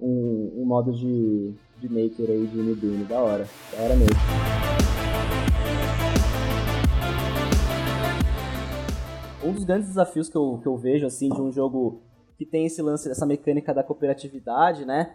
[0.00, 3.46] um, um, modo de, de maker aí de Unidune da hora.
[3.76, 4.73] Da hora mesmo.
[9.44, 12.00] Um dos grandes desafios que eu, que eu vejo assim de um jogo
[12.36, 15.14] que tem esse lance, essa mecânica da cooperatividade, né?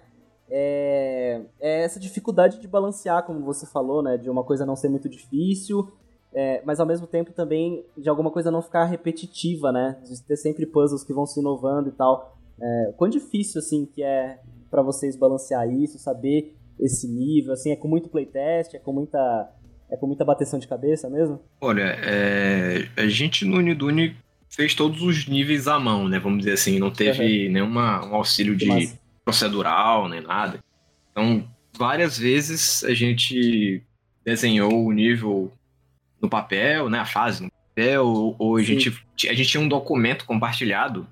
[0.49, 4.17] É, é, essa dificuldade de balancear, como você falou, né?
[4.17, 5.91] De uma coisa não ser muito difícil
[6.33, 9.97] é, mas ao mesmo tempo também de alguma coisa não ficar repetitiva, né?
[10.03, 12.37] De ter sempre puzzles que vão se inovando e tal.
[12.61, 14.39] É, quão difícil, assim, que é
[14.69, 19.51] para vocês balancear isso, saber esse nível, assim, é com muito playtest, é com muita...
[19.91, 21.41] É com muita bateção de cabeça mesmo?
[21.59, 24.15] Olha, é, a gente no Unidune
[24.49, 26.19] fez todos os níveis à mão, né?
[26.19, 27.51] Vamos dizer assim, não teve uhum.
[27.51, 28.99] nenhum um auxílio de massa.
[29.25, 30.59] procedural, nem nada.
[31.11, 31.47] Então,
[31.77, 33.83] várias vezes a gente
[34.23, 35.51] desenhou o nível
[36.21, 36.99] no papel, né?
[36.99, 38.89] A fase no papel, ou, ou a, gente,
[39.27, 41.07] a gente tinha um documento compartilhado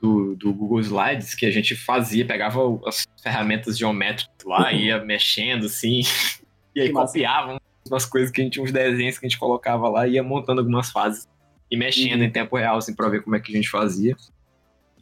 [0.00, 5.66] do, do Google Slides que a gente fazia, pegava as ferramentas geométricas lá, ia mexendo
[5.66, 6.02] assim,
[6.74, 7.58] e aí copiava
[7.90, 10.60] umas coisas que a gente, uns desenhos que a gente colocava lá, e ia montando
[10.60, 11.26] algumas fases
[11.70, 12.26] e mexendo uhum.
[12.26, 14.16] em tempo real, assim, pra ver como é que a gente fazia.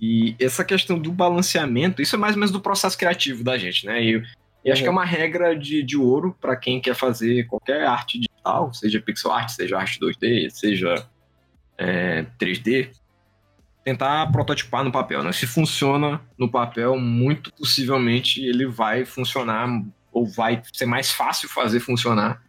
[0.01, 3.87] E essa questão do balanceamento, isso é mais ou menos do processo criativo da gente,
[3.87, 4.03] né?
[4.03, 4.23] E,
[4.65, 4.97] e acho que é uhum.
[4.97, 9.49] uma regra de, de ouro para quem quer fazer qualquer arte digital, seja pixel art,
[9.51, 11.07] seja arte 2D, seja
[11.79, 12.91] é, 3D,
[13.85, 15.23] tentar prototipar no papel.
[15.23, 15.33] Né?
[15.33, 19.69] Se funciona no papel, muito possivelmente ele vai funcionar
[20.13, 22.43] ou vai ser mais fácil fazer funcionar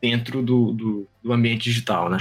[0.00, 2.18] dentro do, do, do ambiente digital, né?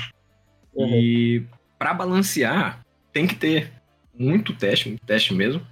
[0.73, 0.87] Uhum.
[0.87, 1.45] E
[1.77, 3.71] para balancear, tem que ter
[4.17, 5.65] muito teste, muito teste mesmo.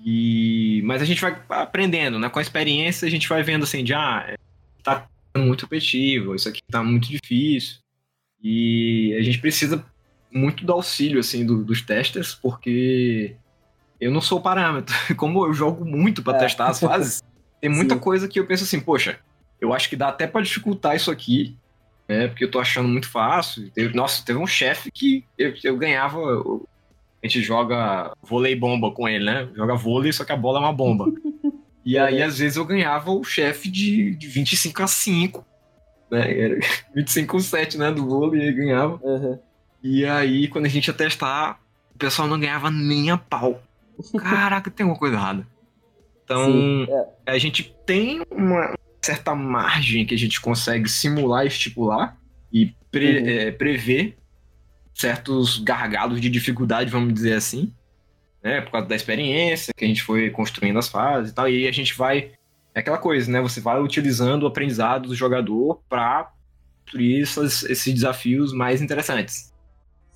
[0.00, 2.28] E mas a gente vai aprendendo, né?
[2.28, 4.36] Com a experiência a gente vai vendo assim, de ah,
[4.82, 7.78] tá muito repetitivo, isso aqui tá muito difícil.
[8.42, 9.84] E a gente precisa
[10.30, 13.34] muito do auxílio, assim, do, dos testers, porque
[14.00, 14.94] eu não sou parâmetro.
[15.16, 16.40] Como eu jogo muito para é.
[16.40, 17.22] testar as fases,
[17.60, 18.00] tem muita Sim.
[18.00, 19.18] coisa que eu penso assim, poxa,
[19.60, 21.56] eu acho que dá até para dificultar isso aqui,
[22.08, 22.28] né?
[22.28, 23.70] Porque eu tô achando muito fácil.
[23.70, 26.18] Teve, nossa, teve um chefe que eu, eu ganhava.
[26.20, 29.48] a gente joga vôlei bomba com ele, né?
[29.54, 31.06] Joga vôlei, só que a bola é uma bomba.
[31.84, 35.46] E aí, às vezes, eu ganhava o chefe de, de 25 a 5.
[36.10, 36.38] Né?
[36.38, 36.58] Era
[36.94, 37.90] 25 a 7, né?
[37.90, 39.00] Do vôlei, e ganhava.
[39.02, 39.38] Uhum.
[39.82, 41.58] E aí, quando a gente ia testar,
[41.94, 43.62] o pessoal não ganhava nem a pau.
[44.20, 45.46] Caraca, tem alguma coisa errada.
[46.24, 47.32] Então, Sim, é.
[47.32, 48.74] a gente tem uma
[49.08, 52.14] certa margem que a gente consegue simular e estipular
[52.52, 53.26] e pre, uhum.
[53.26, 54.18] é, prever
[54.94, 57.72] certos gargalos de dificuldade, vamos dizer assim,
[58.42, 58.60] né?
[58.60, 61.48] Por causa da experiência que a gente foi construindo as fases e tal.
[61.48, 62.32] E a gente vai.
[62.74, 63.40] É aquela coisa, né?
[63.40, 66.30] Você vai utilizando o aprendizado do jogador para
[66.82, 69.54] construir esses, esses desafios mais interessantes.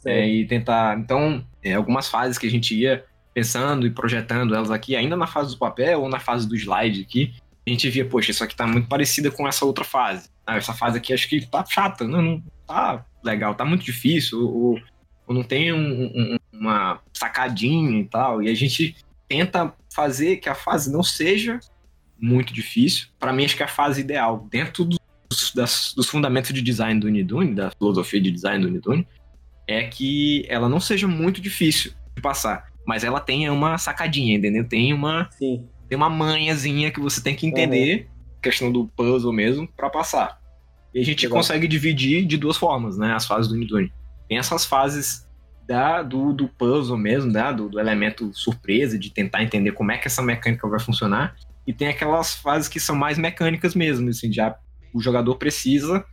[0.05, 0.99] É, e tentar.
[0.99, 5.27] Então, é, algumas fases que a gente ia pensando e projetando elas aqui, ainda na
[5.27, 7.33] fase do papel ou na fase do slide aqui,
[7.67, 10.29] a gente via, poxa, isso aqui tá muito parecida com essa outra fase.
[10.47, 14.41] Ah, essa fase aqui acho que tá chata, não, não tá legal, tá muito difícil,
[14.41, 14.81] ou,
[15.27, 18.43] ou não tem um, um, uma sacadinha e tal.
[18.43, 18.97] E a gente
[19.29, 21.61] tenta fazer que a fase não seja
[22.21, 23.09] muito difícil.
[23.19, 26.99] Para mim, acho que é a fase ideal, dentro dos, das, dos fundamentos de design
[27.01, 29.07] do Unidune, da filosofia de design do Unidune,
[29.67, 34.65] é que ela não seja muito difícil de passar, mas ela tenha uma sacadinha, entendeu?
[34.69, 35.69] Tem uma, Sim.
[35.93, 38.41] Tem uma manhazinha que você tem que entender, uhum.
[38.41, 40.41] questão do puzzle mesmo, para passar.
[40.95, 41.37] E a gente Legal.
[41.37, 43.13] consegue dividir de duas formas, né?
[43.13, 43.93] As fases do Unidune.
[44.27, 45.29] Tem essas fases
[45.69, 49.99] da, do, do puzzle mesmo, da, do, do elemento surpresa, de tentar entender como é
[49.99, 51.37] que essa mecânica vai funcionar.
[51.67, 54.57] E tem aquelas fases que são mais mecânicas mesmo, assim, já
[54.95, 56.07] o jogador precisa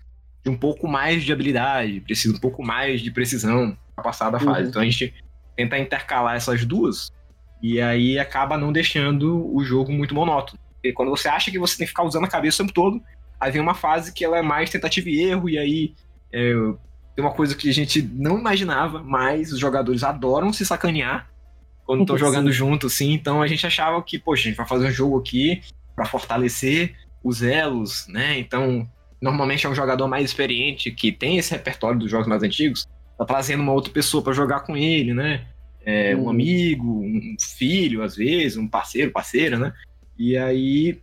[0.44, 4.42] de um pouco mais de habilidade, precisa um pouco mais de precisão para passar da
[4.42, 4.64] fase.
[4.64, 4.68] Uhum.
[4.72, 5.14] Então a gente
[5.56, 7.14] tenta intercalar essas duas
[7.62, 10.60] e aí acaba não deixando o jogo muito monótono.
[10.76, 13.02] Porque quando você acha que você tem que ficar usando a cabeça o tempo todo,
[13.40, 15.94] Aí vem uma fase que ela é mais tentativa e erro, e aí
[16.32, 16.52] é,
[17.16, 21.30] tem uma coisa que a gente não imaginava, mas os jogadores adoram se sacanear
[21.86, 23.14] quando estão jogando junto, assim.
[23.14, 25.62] Então a gente achava que, poxa, a gente vai fazer um jogo aqui
[25.96, 28.38] para fortalecer os elos, né?
[28.38, 28.86] Então,
[29.22, 32.86] normalmente é um jogador mais experiente que tem esse repertório dos jogos mais antigos,
[33.18, 35.46] tá trazendo uma outra pessoa para jogar com ele, né?
[35.86, 36.30] É, um uhum.
[36.30, 39.74] amigo, um filho, às vezes, um parceiro, parceira, né?
[40.18, 41.00] E aí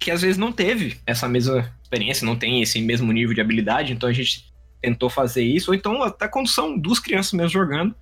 [0.00, 3.92] que às vezes não teve essa mesma experiência, não tem esse mesmo nível de habilidade,
[3.92, 7.94] então a gente tentou fazer isso, ou então até quando são duas crianças mesmo jogando,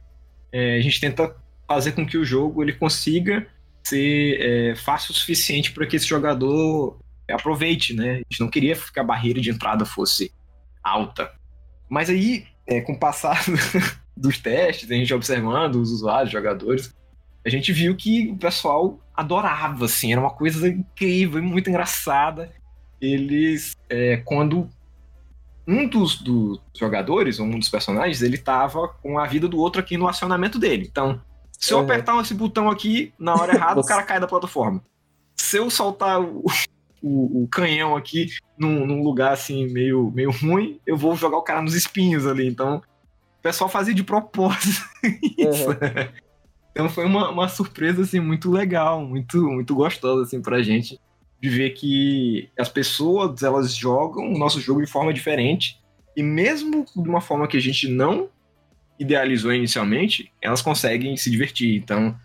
[0.53, 1.35] é, a gente tenta
[1.67, 3.49] fazer com que o jogo ele consiga
[3.83, 8.13] ser é, fácil o suficiente para que esse jogador aproveite, né?
[8.13, 10.33] A gente não queria que a barreira de entrada fosse
[10.83, 11.31] alta.
[11.89, 13.45] Mas aí, é, com o passar
[14.19, 16.95] dos testes, a gente observando os usuários, jogadores,
[17.45, 22.53] a gente viu que o pessoal adorava, assim, era uma coisa incrível muito engraçada.
[23.01, 24.69] Eles, é, quando
[25.67, 29.97] um dos, dos, jogadores, um dos personagens, ele tava com a vida do outro aqui
[29.97, 30.87] no acionamento dele.
[30.91, 31.21] Então,
[31.53, 34.83] se eu apertar esse botão aqui na hora errada, o cara cai da plataforma.
[35.37, 36.45] Se eu soltar o,
[37.03, 38.29] o, o canhão aqui
[38.59, 42.47] num, num, lugar assim meio, meio ruim, eu vou jogar o cara nos espinhos ali.
[42.47, 42.83] Então,
[43.39, 44.85] o pessoal fazia de propósito
[45.39, 45.69] isso.
[45.69, 46.09] Uhum.
[46.71, 51.01] Então foi uma, uma surpresa, assim, muito legal, muito, muito gostosa, assim, pra gente.
[51.41, 55.81] De ver que as pessoas, elas jogam o nosso jogo de forma diferente.
[56.17, 58.29] E mesmo de uma forma que a gente não
[58.99, 61.77] idealizou inicialmente, elas conseguem se divertir.
[61.77, 62.17] Então,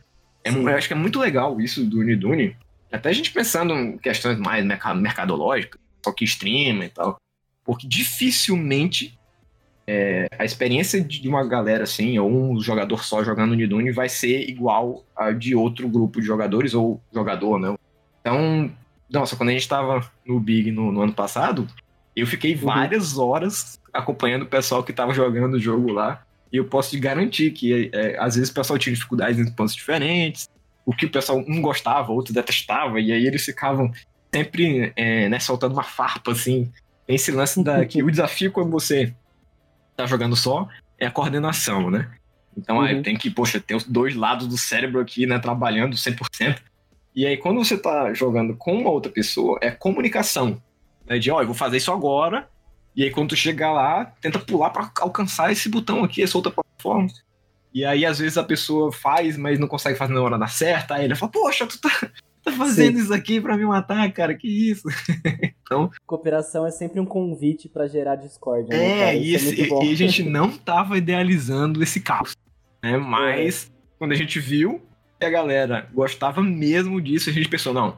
[0.44, 2.56] é, eu acho que é muito legal isso do Unidune.
[2.92, 7.18] Até a gente pensando em questões mais mercadológicas, só que stream e tal.
[7.64, 9.18] Porque dificilmente
[9.86, 14.50] é, a experiência de uma galera assim, ou um jogador só jogando Nidune, vai ser
[14.50, 17.76] igual a de outro grupo de jogadores, ou jogador, né?
[18.22, 18.72] Então,
[19.10, 21.68] nossa, quando a gente tava no Big no, no ano passado,
[22.16, 22.62] eu fiquei uhum.
[22.62, 26.24] várias horas acompanhando o pessoal que tava jogando o jogo lá.
[26.52, 29.76] E eu posso te garantir que é, às vezes o pessoal tinha dificuldades em pontos
[29.76, 30.48] diferentes,
[30.86, 33.92] o que o pessoal um gostava, outro detestava, e aí eles ficavam
[34.34, 36.72] sempre é, né, soltando uma farpa, assim.
[37.06, 39.14] Tem esse lance da que o desafio quando você
[39.96, 40.68] tá jogando só
[41.00, 42.10] é a coordenação, né?
[42.58, 42.84] Então uhum.
[42.84, 46.60] aí tem que, poxa, ter os dois lados do cérebro aqui, né, trabalhando 100%.
[47.16, 50.62] E aí quando você tá jogando com uma outra pessoa, é comunicação.
[51.08, 52.48] Né, de, ó, oh, eu vou fazer isso agora,
[52.96, 56.52] e aí quando tu chegar lá, tenta pular para alcançar esse botão aqui, essa outra
[56.52, 57.08] plataforma.
[57.74, 60.96] E aí às vezes a pessoa faz, mas não consegue fazer na hora da certa,
[60.96, 61.90] aí ele fala, poxa, tu tá,
[62.44, 63.04] tá fazendo Sim.
[63.04, 64.36] isso aqui para me matar, cara?
[64.36, 64.88] Que isso?
[65.64, 65.90] então.
[66.06, 68.78] Cooperação é sempre um convite para gerar discórdia.
[68.78, 72.36] Né, é, e, é esse, é e, a gente não tava idealizando esse caos.
[72.82, 72.98] Né?
[72.98, 73.96] Mas, é.
[73.98, 74.82] quando a gente viu
[75.20, 77.98] que a galera gostava mesmo disso, a gente pensou, não.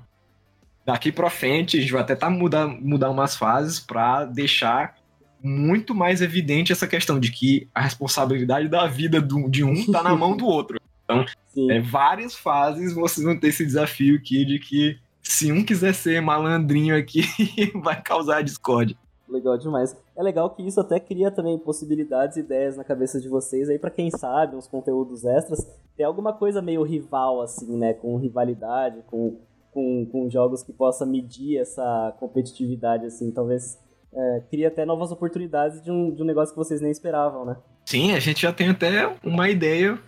[0.86, 4.96] Daqui pra frente, a gente vai até tá mudar, mudar umas fases para deixar
[5.42, 10.04] muito mais evidente essa questão de que a responsabilidade da vida do, de um tá
[10.04, 10.80] na mão do outro.
[11.04, 11.26] Então,
[11.70, 16.22] é, várias fases vocês vão ter esse desafio aqui de que se um quiser ser
[16.22, 17.22] malandrinho aqui,
[17.82, 18.96] vai causar discórdia.
[19.28, 19.98] Legal demais.
[20.16, 23.80] É legal que isso até cria também possibilidades e ideias na cabeça de vocês aí
[23.80, 29.02] para quem sabe, uns conteúdos extras, tem alguma coisa meio rival assim, né, com rivalidade,
[29.08, 29.40] com,
[29.72, 33.80] com, com jogos que possa medir essa competitividade assim, talvez
[34.14, 37.58] é, cria até novas oportunidades de um, de um negócio que vocês nem esperavam, né?
[37.86, 40.00] Sim, a gente já tem até uma ideia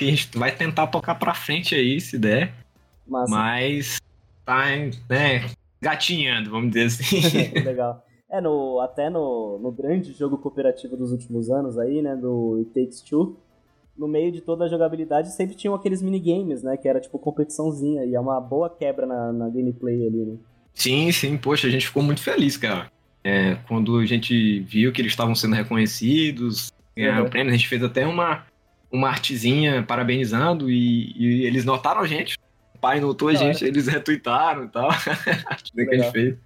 [0.00, 2.54] que a gente vai tentar tocar pra frente aí, se der.
[3.06, 3.30] Massa.
[3.30, 4.00] Mas
[4.46, 4.64] tá,
[5.10, 7.52] né, gatinhando, vamos dizer assim.
[7.60, 8.02] Legal.
[8.30, 12.70] É, no, até no, no grande jogo cooperativo dos últimos anos aí, né, do It
[12.70, 13.36] Takes Two,
[13.98, 18.04] no meio de toda a jogabilidade sempre tinham aqueles minigames, né, que era tipo competiçãozinha,
[18.04, 20.36] e é uma boa quebra na, na gameplay ali, né.
[20.72, 22.90] Sim, sim, poxa, a gente ficou muito feliz, cara.
[23.22, 27.26] É, quando a gente viu que eles estavam sendo reconhecidos, ganharam uhum.
[27.26, 28.46] o prêmio, a gente fez até uma,
[28.90, 32.38] uma artezinha parabenizando e, e eles notaram a gente.
[32.74, 34.90] O pai notou a gente, eles retweetaram e tal.
[34.90, 36.36] a que a gente fez.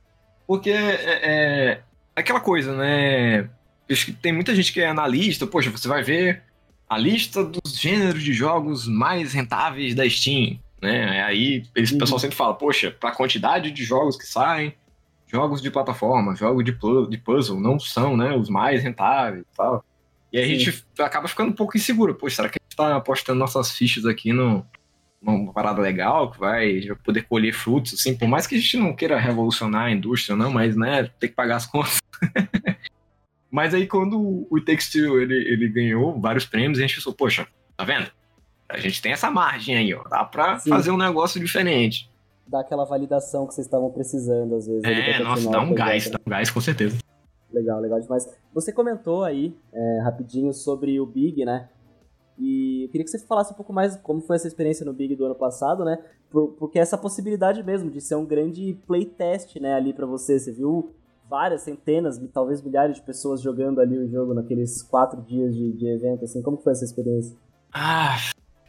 [0.47, 1.81] Porque é, é,
[2.15, 3.49] aquela coisa, né?
[3.91, 6.43] Acho que tem muita gente que é analista, poxa, você vai ver
[6.89, 11.23] a lista dos gêneros de jogos mais rentáveis da Steam, né?
[11.23, 12.21] Aí eles, o pessoal uhum.
[12.21, 14.75] sempre fala, poxa, pra quantidade de jogos que saem,
[15.27, 16.73] jogos de plataforma, jogos de,
[17.11, 19.85] de puzzle não são, né, os mais rentáveis e tal.
[20.35, 22.13] E aí a gente acaba ficando um pouco inseguro.
[22.13, 24.67] Pô, será que a gente tá apostando nossas fichas aqui no,
[25.23, 28.97] numa parada legal, que vai poder colher frutos, assim, por mais que a gente não
[28.97, 32.03] queira revolucionar a indústria, não, mas, né, tem que pagar as contas.
[33.49, 37.85] mas aí quando o Textil ele, ele ganhou vários prêmios, a gente pensou, poxa, tá
[37.85, 38.11] vendo?
[38.69, 40.71] A gente tem essa margem aí, ó, dá pra Sim.
[40.71, 42.11] fazer um negócio diferente
[42.47, 44.85] dá aquela validação que vocês estavam precisando, às vezes.
[44.85, 46.99] É, nossa, dá um gás, dá um gás, com certeza.
[47.55, 48.29] Legal, legal demais.
[48.53, 51.69] Você comentou aí, é, rapidinho, sobre o Big, né?
[52.37, 55.15] E eu queria que você falasse um pouco mais como foi essa experiência no Big
[55.15, 55.99] do ano passado, né?
[56.31, 60.39] Por, porque essa possibilidade mesmo de ser um grande playtest, né, ali para você.
[60.39, 60.93] Você viu
[61.31, 65.87] várias, centenas, talvez milhares de pessoas jogando ali o jogo naqueles quatro dias de, de
[65.87, 66.43] evento, assim.
[66.43, 67.37] Como foi essa experiência?
[67.73, 68.17] Ah,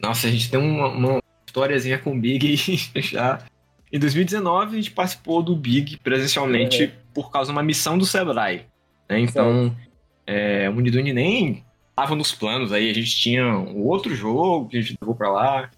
[0.00, 2.56] nossa, a gente tem uma, uma historiazinha com o Big
[3.02, 3.44] já
[3.92, 6.92] em 2019, a gente participou do Big presencialmente é.
[7.14, 8.66] por causa de uma missão do Sebrae.
[9.08, 9.20] Né?
[9.20, 9.74] Então,
[10.26, 12.90] é, o Uniduni nem estava nos planos aí.
[12.90, 15.70] A gente tinha um outro jogo que a gente levou para lá.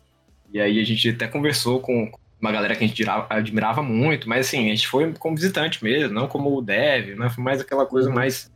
[0.53, 2.11] E aí a gente até conversou com
[2.41, 6.15] uma galera que a gente admirava muito, mas assim, a gente foi como visitante mesmo,
[6.15, 7.29] não como o dev, né?
[7.29, 8.15] Foi mais aquela coisa uhum.
[8.15, 8.51] mais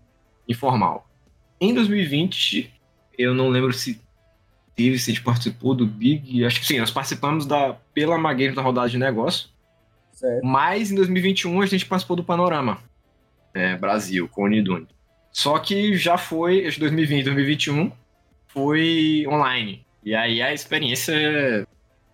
[0.48, 1.08] informal.
[1.60, 2.72] Em 2020,
[3.18, 4.00] eu não lembro se
[4.74, 8.54] teve, se a gente participou do Big, acho que sim, nós participamos da, pela Magames
[8.54, 9.48] da rodada de negócio.
[10.12, 10.44] Certo.
[10.44, 12.78] Mas em 2021 a gente participou do Panorama
[13.55, 14.86] é, Brasil, com o Unidune.
[15.30, 17.92] Só que já foi, em 2020 2021,
[18.48, 19.84] foi online.
[20.05, 21.66] E aí a experiência é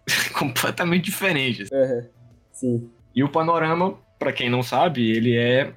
[0.38, 1.64] completamente diferente.
[1.72, 2.08] Uhum.
[2.52, 2.90] Sim.
[3.14, 5.72] E o Panorama, para quem não sabe, ele é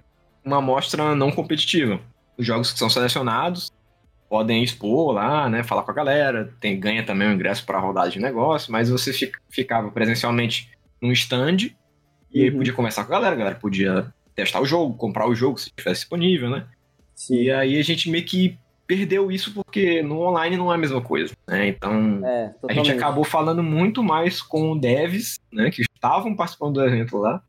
[0.46, 2.00] uma amostra não competitiva.
[2.38, 3.72] Os jogos que são selecionados
[4.30, 8.10] podem expor lá, né, falar com a galera, tem, ganha também o ingresso para rodada
[8.10, 11.72] de negócio, mas você fica, ficava presencialmente num stand
[12.34, 12.58] e uhum.
[12.58, 15.68] podia conversar com a galera, a galera podia testar o jogo, comprar o jogo se
[15.68, 16.66] estivesse disponível, né?
[17.16, 17.36] Sim.
[17.36, 21.02] E aí a gente meio que perdeu isso porque no online não é a mesma
[21.02, 21.68] coisa, né?
[21.68, 26.84] Então é, a gente acabou falando muito mais com devs, né, que estavam participando do
[26.84, 27.42] evento lá,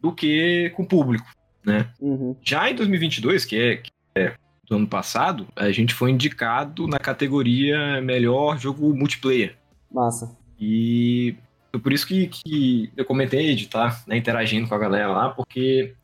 [0.00, 1.26] do que com o público,
[1.64, 1.88] né?
[2.00, 2.36] Uhum.
[2.42, 4.34] Já em 2022, que é, que é
[4.68, 9.56] do ano passado, a gente foi indicado na categoria melhor jogo multiplayer.
[9.90, 10.36] Massa.
[10.60, 11.34] E
[11.70, 15.30] foi por isso que, que eu comentei de estar né, interagindo com a galera lá,
[15.30, 15.94] porque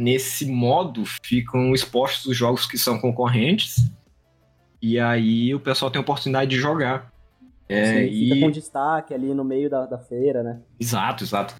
[0.00, 3.90] nesse modo ficam expostos os jogos que são concorrentes
[4.80, 7.12] e aí o pessoal tem a oportunidade de jogar.
[7.68, 8.40] É, Sim, fica e...
[8.40, 10.60] com destaque ali no meio da, da feira, né?
[10.78, 11.54] Exato, exato.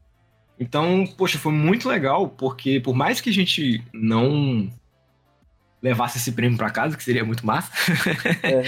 [0.58, 4.70] Então, poxa, foi muito legal, porque por mais que a gente não
[5.82, 7.70] levasse esse prêmio para casa, que seria muito massa.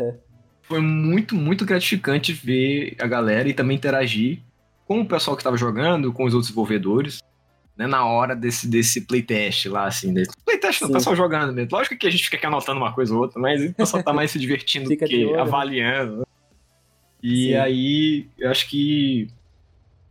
[0.03, 0.19] Uhum.
[0.63, 4.41] Foi muito, muito gratificante ver a galera e também interagir
[4.87, 7.21] com o pessoal que estava jogando, com os outros desenvolvedores,
[7.77, 10.13] né, na hora desse, desse playtest lá, assim.
[10.13, 11.71] Desse playtest do pessoal jogando mesmo.
[11.73, 14.13] Lógico que a gente fica aqui anotando uma coisa ou outra, mas o pessoal tá
[14.13, 16.19] mais se divertindo do que avaliando.
[16.19, 16.25] Né?
[17.23, 17.55] E Sim.
[17.55, 19.29] aí, eu acho que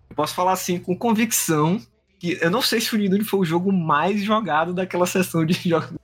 [0.09, 1.81] eu posso falar assim com convicção
[2.19, 5.53] que eu não sei se o Niduni foi o jogo mais jogado daquela sessão de
[5.67, 5.97] jogos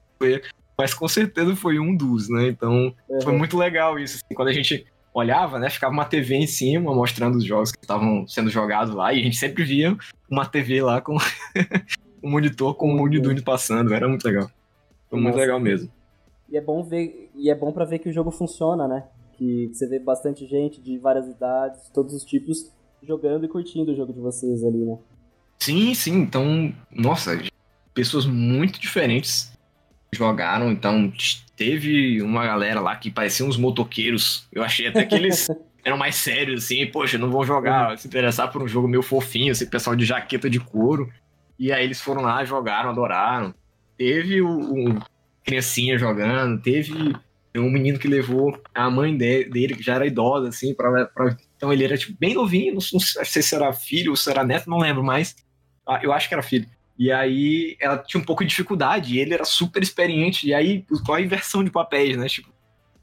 [0.78, 2.48] mas com certeza foi um dos, né?
[2.48, 3.22] Então uhum.
[3.22, 4.18] foi muito legal isso.
[4.18, 4.86] Assim, quando a gente
[5.18, 9.14] olhava, né, ficava uma TV em cima mostrando os jogos que estavam sendo jogados lá
[9.14, 9.98] e a gente sempre via
[10.30, 11.18] uma TV lá com
[12.24, 14.50] um monitor com o Unidune passando, era muito legal.
[15.10, 15.46] Foi muito Nossa.
[15.46, 15.92] legal mesmo.
[16.50, 19.06] E é bom ver e é bom para ver que o jogo funciona, né?
[19.38, 23.96] Que você vê bastante gente de várias idades, todos os tipos jogando e curtindo o
[23.96, 24.98] jogo de vocês ali, né?
[25.60, 26.14] Sim, sim.
[26.20, 27.40] Então, nossa,
[27.94, 29.52] pessoas muito diferentes
[30.12, 30.72] jogaram.
[30.72, 31.12] Então,
[31.58, 34.48] teve uma galera lá que parecia uns motoqueiros.
[34.54, 35.50] Eu achei até que eles
[35.84, 36.86] eram mais sérios, assim.
[36.86, 37.98] Poxa, não vão jogar, uhum.
[37.98, 41.12] se interessar por um jogo meio fofinho, esse pessoal de jaqueta de couro.
[41.60, 43.54] E aí eles foram lá, jogaram, adoraram.
[43.98, 45.00] Teve o
[45.44, 47.16] criancinha jogando, teve
[47.56, 51.36] um menino que levou a mãe dele, que já era idosa, assim, pra, pra...
[51.56, 54.44] então ele era tipo, bem novinho, não, não sei se era filho ou se era
[54.44, 55.36] neto, não lembro mais.
[55.88, 56.68] Ah, eu acho que era filho.
[56.98, 60.84] E aí ela tinha um pouco de dificuldade, e ele era super experiente, e aí
[61.06, 62.28] qual a inversão de papéis, né?
[62.28, 62.50] Tipo,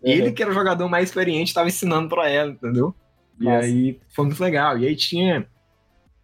[0.02, 0.10] uhum.
[0.10, 2.94] ele que era o jogador mais experiente estava ensinando para ela, entendeu?
[3.40, 3.66] E Nossa.
[3.66, 4.78] aí foi muito legal.
[4.78, 5.46] E aí tinha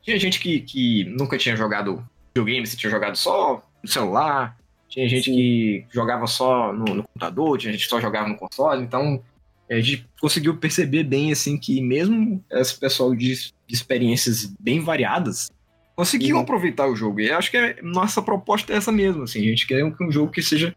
[0.02, 4.56] tinha gente que, que nunca tinha jogado videogame, se tinha jogado só no celular,
[4.88, 5.32] tinha gente Sim.
[5.32, 9.22] que jogava só no, no, computador, tinha gente que só jogava no console, então
[9.70, 15.48] a gente conseguiu perceber bem assim que mesmo esse pessoal de, de experiências bem variadas
[16.00, 16.44] conseguiam uhum.
[16.44, 17.20] aproveitar o jogo.
[17.20, 20.10] E acho que a nossa proposta é essa mesmo, assim, a gente quer um, um
[20.10, 20.74] jogo que seja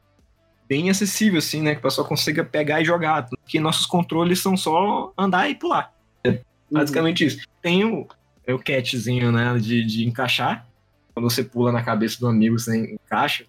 [0.68, 4.58] bem acessível, assim, né, que o pessoal consiga pegar e jogar, porque nossos controles são
[4.58, 5.94] só andar e pular.
[6.26, 6.40] É uhum.
[6.72, 7.28] basicamente uhum.
[7.30, 7.48] isso.
[7.62, 8.06] Tem o,
[8.46, 10.68] é o catchzinho, né, de, de encaixar,
[11.14, 13.46] quando você pula na cabeça do amigo, você encaixa.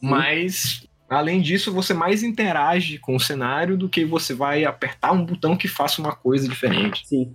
[0.00, 5.24] Mas, além disso, você mais interage com o cenário do que você vai apertar um
[5.24, 7.04] botão que faça uma coisa diferente.
[7.08, 7.34] Sim.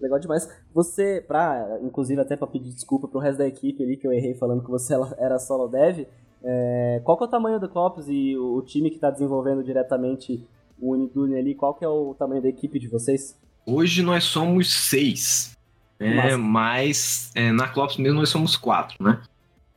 [0.00, 0.46] Legal demais.
[0.74, 4.34] Você, pra, inclusive até pra pedir desculpa pro resto da equipe ali, que eu errei
[4.34, 6.06] falando que você era solo dev,
[6.44, 9.62] é, qual que é o tamanho do Clopes e o, o time que está desenvolvendo
[9.62, 10.44] diretamente
[10.80, 13.38] o Unidune ali, qual que é o tamanho da equipe de vocês?
[13.64, 15.56] Hoje nós somos seis.
[16.00, 19.20] É, mas é, na Clopes mesmo nós somos quatro, né?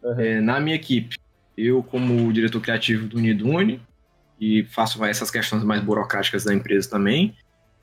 [0.04, 0.20] Uhum.
[0.20, 1.18] É, na minha equipe,
[1.56, 3.80] eu como diretor criativo do Unidune,
[4.39, 7.36] e faço essas questões mais burocráticas da empresa também.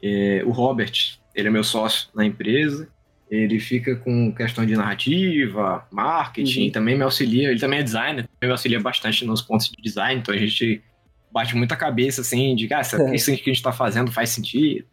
[0.03, 0.93] É, o Robert,
[1.35, 2.89] ele é meu sócio na empresa,
[3.35, 6.71] ele fica com questão de narrativa, marketing, uhum.
[6.71, 10.21] também me auxilia, ele também é designer, também me auxilia bastante nos pontos de design,
[10.21, 10.83] então a gente
[11.33, 14.85] bate muita cabeça, assim, de, ah, que isso que a gente está fazendo faz sentido?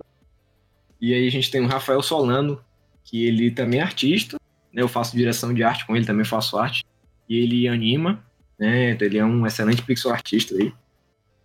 [1.01, 2.61] E aí a gente tem o Rafael Solano,
[3.03, 4.37] que ele também é artista,
[4.71, 4.81] né?
[4.81, 6.85] Eu faço direção de arte com ele, também faço arte.
[7.27, 8.23] E ele anima,
[8.57, 8.97] né?
[9.01, 10.71] Ele é um excelente pixel artista aí.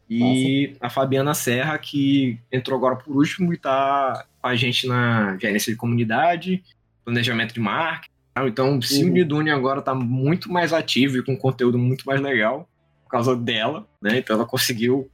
[0.08, 0.86] E Nossa.
[0.86, 5.72] a Fabiana Serra, que entrou agora por último e tá com a gente na gerência
[5.72, 6.62] de comunidade,
[7.04, 8.12] planejamento de marketing.
[8.46, 9.52] Então, o Sim uhum.
[9.52, 12.68] agora tá muito mais ativo e com conteúdo muito mais legal
[13.04, 14.18] por causa dela, né?
[14.18, 15.08] Então ela conseguiu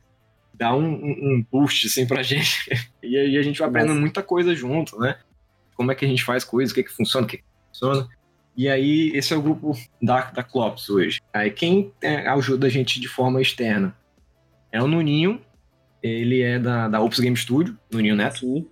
[0.55, 2.71] dar um, um, boost assim pra gente.
[3.03, 5.17] E aí a gente vai aprendendo muita coisa junto, né?
[5.81, 7.39] como é que a gente faz coisas, o que, é que funciona, o que, é
[7.39, 8.07] que funciona.
[8.55, 11.21] E aí, esse é o grupo da, da Clops hoje.
[11.33, 13.97] Aí, quem é, ajuda a gente de forma externa
[14.71, 15.41] é o Nuninho,
[16.03, 18.69] ele é da, da Ops Game Studio, Nuninho Neto, Sim.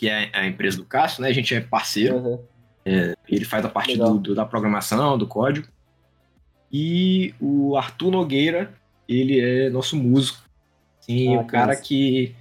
[0.00, 1.28] Que é a empresa do Cássio, né?
[1.28, 2.16] A gente é parceiro.
[2.16, 2.38] Uhum.
[2.86, 5.68] É, ele faz a parte do, do, da programação, do código.
[6.72, 8.72] E o Arthur Nogueira,
[9.06, 10.38] ele é nosso músico.
[11.02, 12.34] Sim, ah, o cara que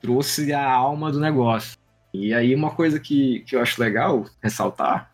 [0.00, 1.78] trouxe a alma do negócio.
[2.12, 5.12] E aí uma coisa que, que eu acho legal ressaltar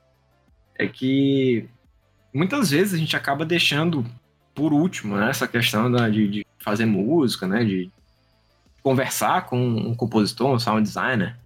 [0.79, 1.69] é que
[2.33, 4.07] muitas vezes a gente acaba deixando
[4.55, 7.91] por último né, essa questão da, de, de, fazer música, né, de
[8.83, 11.37] conversar com um compositor, um sound designer,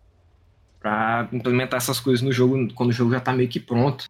[0.80, 4.08] para implementar essas coisas no jogo quando o jogo já está meio que pronto.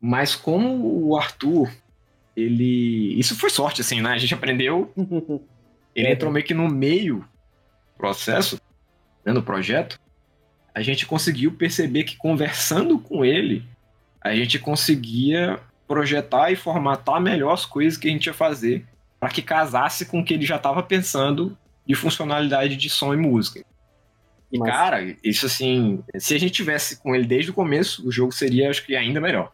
[0.00, 1.70] Mas como o Arthur,
[2.36, 3.18] ele.
[3.18, 4.12] Isso foi sorte, assim, né?
[4.12, 4.92] A gente aprendeu.
[5.94, 8.58] Ele entrou meio que no meio do processo,
[9.22, 10.00] né, no projeto
[10.74, 13.64] a gente conseguiu perceber que conversando com ele,
[14.20, 18.86] a gente conseguia projetar e formatar melhor as coisas que a gente ia fazer
[19.20, 23.16] para que casasse com o que ele já estava pensando de funcionalidade de som e
[23.16, 23.64] música.
[24.52, 24.70] E, Mas...
[24.70, 28.68] cara, isso assim, se a gente tivesse com ele desde o começo, o jogo seria,
[28.68, 29.52] acho que, ainda melhor.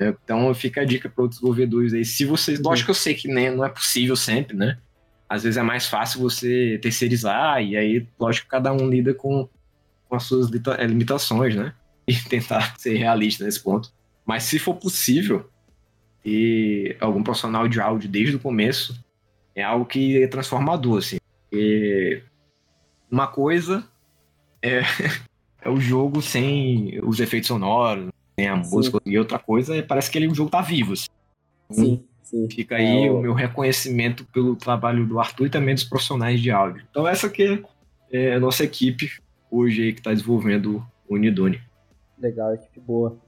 [0.00, 2.04] Então fica a dica para os desenvolvedores aí.
[2.06, 2.58] Se vocês.
[2.58, 2.64] Uhum.
[2.66, 4.78] Lógico que eu sei que né, não é possível sempre, né?
[5.28, 9.48] Às vezes é mais fácil você terceirizar, e aí, lógico que cada um lida com
[10.08, 11.72] com as suas eh, limitações, né?
[12.08, 13.92] E tentar ser realista nesse ponto.
[14.26, 15.48] Mas se for possível,
[16.24, 18.98] e algum profissional de áudio desde o começo,
[19.54, 21.18] é algo que é transformador, assim.
[21.52, 22.20] E
[23.10, 23.84] uma coisa
[24.62, 24.80] é,
[25.62, 28.70] é o jogo sem os efeitos sonoros, sem a sim.
[28.70, 30.92] música, e outra coisa é parece que ele, o jogo tá vivo.
[30.92, 31.08] Assim.
[31.70, 32.48] Sim, sim.
[32.50, 33.20] Fica aí é o...
[33.20, 36.84] meu reconhecimento pelo trabalho do Arthur e também dos profissionais de áudio.
[36.90, 37.62] Então essa que
[38.12, 39.10] é a nossa equipe
[39.50, 41.60] hoje aí que está desenvolvendo o Unidune.
[42.18, 43.18] Legal, equipe boa.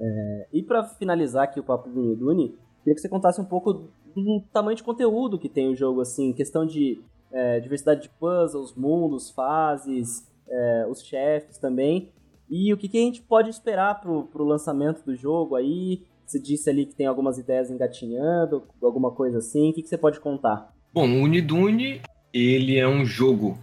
[0.00, 3.72] É, e para finalizar aqui o papo do Unidune, queria que você contasse um pouco
[3.72, 7.00] do tamanho de conteúdo que tem o jogo, assim, questão de
[7.32, 12.10] é, diversidade de puzzles, mundos, fases, é, os chefes também.
[12.48, 16.02] E o que, que a gente pode esperar pro, pro lançamento do jogo aí?
[16.26, 19.70] Você disse ali que tem algumas ideias engatinhando, alguma coisa assim.
[19.70, 20.74] O que, que você pode contar?
[20.92, 22.00] Bom, o Unidune,
[22.32, 23.58] ele é um jogo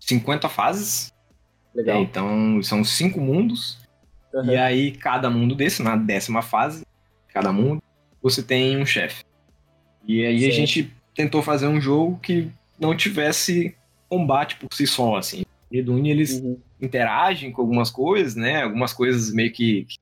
[0.00, 1.12] 50 fases.
[1.74, 1.96] Legal.
[1.96, 3.78] É, então, são cinco mundos.
[4.32, 4.46] Uhum.
[4.46, 6.86] E aí, cada mundo desse, na décima fase,
[7.28, 7.82] cada mundo,
[8.22, 9.24] você tem um chefe.
[10.06, 10.48] E aí Sim.
[10.48, 12.50] a gente tentou fazer um jogo que
[12.82, 13.74] não tivesse
[14.08, 15.42] combate por si só, assim.
[15.42, 16.58] O Unidune, eles uhum.
[16.80, 18.62] interagem com algumas coisas, né?
[18.62, 19.96] Algumas coisas meio que, que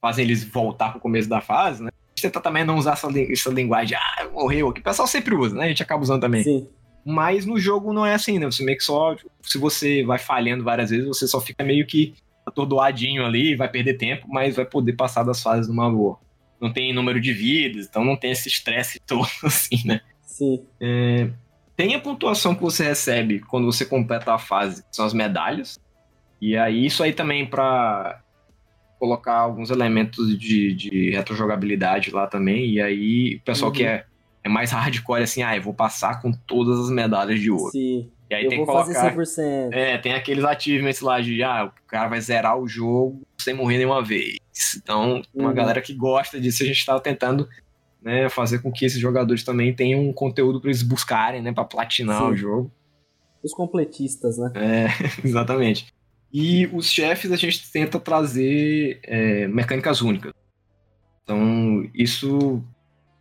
[0.00, 1.88] fazem eles voltar pro começo da fase, né?
[1.90, 5.34] A gente tenta também não usar essa, essa linguagem, ah, morreu, que o pessoal sempre
[5.34, 5.64] usa, né?
[5.64, 6.44] A gente acaba usando também.
[6.44, 6.68] Sim.
[7.04, 8.46] Mas no jogo não é assim, né?
[8.46, 9.16] Você meio que só.
[9.42, 12.14] Se você vai falhando várias vezes, você só fica meio que
[12.44, 16.18] atordoadinho ali, vai perder tempo, mas vai poder passar das fases numa boa.
[16.60, 20.00] Não tem número de vidas, então não tem esse estresse todo, assim, né?
[20.26, 20.62] Sim.
[20.80, 21.30] É,
[21.78, 25.78] tem a pontuação que você recebe quando você completa a fase, que são as medalhas.
[26.40, 28.20] E aí, isso aí também para
[28.98, 32.68] colocar alguns elementos de, de retrojogabilidade lá também.
[32.68, 33.76] E aí, o pessoal uhum.
[33.76, 34.04] que é,
[34.42, 37.70] é mais hardcore, assim, ah, eu vou passar com todas as medalhas de ouro.
[37.70, 38.10] Sim.
[38.28, 38.92] E aí eu tem que colocar.
[38.92, 39.72] Fazer 100%.
[39.72, 43.78] É, tem aqueles achievements lá de, ah, o cara vai zerar o jogo sem morrer
[43.78, 44.36] nenhuma vez.
[44.76, 45.54] Então, uma uhum.
[45.54, 47.48] galera que gosta disso, a gente tava tentando
[48.02, 51.64] né, fazer com que esses jogadores também tenham um conteúdo para eles buscarem, né, para
[51.64, 52.28] platinar Sim.
[52.28, 52.72] o jogo.
[53.42, 54.52] Os completistas, né?
[54.54, 54.88] É,
[55.26, 55.86] exatamente.
[56.32, 60.32] E os chefes a gente tenta trazer é, mecânicas únicas.
[61.22, 62.62] Então, isso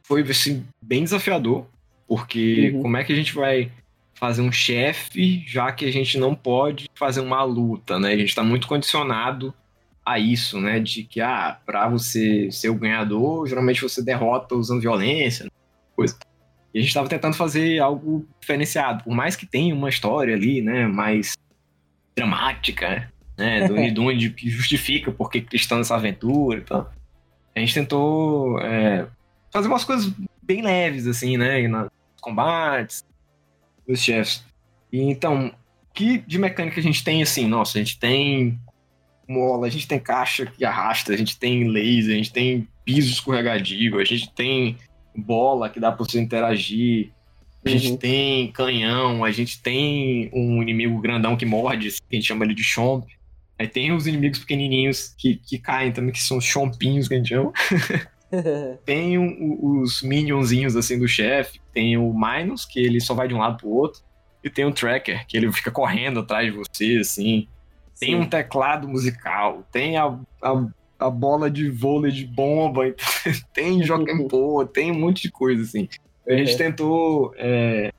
[0.03, 1.65] foi assim, bem desafiador,
[2.07, 2.81] porque uhum.
[2.83, 3.71] como é que a gente vai
[4.13, 8.13] fazer um chefe, já que a gente não pode fazer uma luta, né?
[8.13, 9.53] A gente está muito condicionado
[10.07, 10.79] a isso, né?
[10.79, 15.51] De que, ah, para você ser o ganhador, geralmente você derrota usando violência, né?
[15.93, 16.17] coisa.
[16.73, 20.61] E a gente estava tentando fazer algo diferenciado, por mais que tenha uma história ali,
[20.61, 20.87] né?
[20.87, 21.33] Mais
[22.15, 23.65] dramática, né?
[23.67, 26.89] Do Unidune que justifica por que estão nessa aventura e tal.
[27.53, 29.07] A gente tentou é,
[29.51, 31.67] fazer umas coisas bem leves, assim, né?
[31.67, 31.89] Nos
[32.21, 33.03] combates,
[33.85, 34.45] os chefes.
[34.89, 35.51] E então,
[35.93, 37.45] que de mecânica a gente tem, assim?
[37.45, 38.57] Nossa, a gente tem
[39.27, 43.11] mola, a gente tem caixa que arrasta, a gente tem laser, a gente tem piso
[43.11, 44.77] escorregadio, a gente tem
[45.15, 47.11] bola que dá pra você interagir,
[47.65, 47.97] a gente uhum.
[47.97, 52.53] tem canhão, a gente tem um inimigo grandão que morde, que a gente chama ele
[52.53, 53.05] de chomp.
[53.59, 57.17] Aí tem os inimigos pequenininhos que, que caem também, que são os chompinhos que a
[57.17, 57.51] gente chama.
[58.85, 63.33] tem um, os minionzinhos assim do chefe, tem o Minus, que ele só vai de
[63.33, 64.01] um lado pro outro,
[64.43, 67.47] e tem o Tracker, que ele fica correndo atrás de você, assim.
[67.99, 68.15] Tem Sim.
[68.15, 70.05] um teclado musical, tem a,
[70.41, 70.67] a,
[70.99, 72.83] a, bola de vôlei de bomba,
[73.53, 73.81] tem
[74.29, 75.89] Pô, tem um monte de coisa, assim.
[76.27, 76.57] A gente uhum.
[76.57, 77.91] tentou é,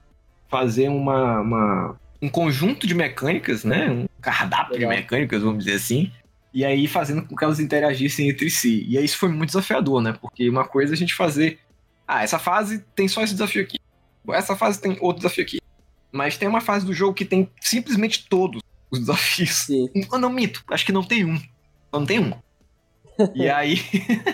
[0.49, 3.91] fazer uma, uma, um conjunto de mecânicas, né?
[3.91, 4.91] Um cardápio Legal.
[4.91, 6.13] de mecânicas, vamos dizer assim.
[6.53, 8.85] E aí fazendo com que elas interagissem entre si.
[8.89, 10.15] E aí isso foi muito desafiador, né?
[10.21, 11.59] Porque uma coisa é a gente fazer.
[12.07, 13.79] Ah, essa fase tem só esse desafio aqui.
[14.31, 15.61] Essa fase tem outro desafio aqui.
[16.13, 19.51] Mas tem uma fase do jogo que tem simplesmente todos os desafios.
[19.51, 19.89] Sim.
[20.11, 21.39] Não, não mito, acho que não tem um.
[21.39, 22.33] Só não tem um.
[23.35, 23.79] e aí.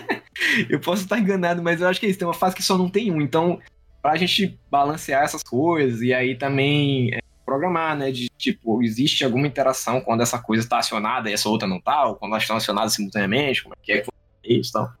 [0.69, 2.19] eu posso estar enganado, mas eu acho que é isso.
[2.19, 3.21] Tem uma fase que só não tem um.
[3.21, 3.59] Então,
[4.01, 8.11] pra gente balancear essas coisas e aí também é, programar, né?
[8.11, 12.05] De tipo, existe alguma interação quando essa coisa está acionada e essa outra não tá,
[12.05, 14.93] ou quando elas estão acionadas simultaneamente, como é que é que foi isso e tal.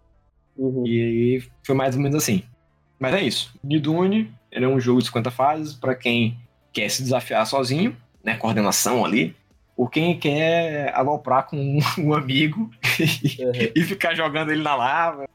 [0.57, 0.87] Uhum.
[0.87, 2.43] E aí foi mais ou menos assim.
[2.99, 3.53] Mas é isso.
[3.63, 6.39] Nidune, ele é um jogo de 50 fases para quem
[6.71, 8.35] quer se desafiar sozinho, né?
[8.35, 9.35] Coordenação ali.
[9.77, 13.71] Ou quem quer aloprar com um, um amigo uhum.
[13.75, 15.27] e ficar jogando ele na lava.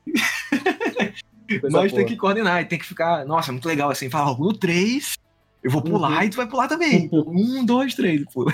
[1.71, 3.25] Mas tem que coordenar e tem que ficar.
[3.27, 4.09] Nossa, muito legal assim.
[4.09, 5.19] Fala, no 3,
[5.63, 6.23] eu vou pular uhum.
[6.23, 7.09] e tu vai pular também.
[7.13, 8.53] um, dois, três, pula.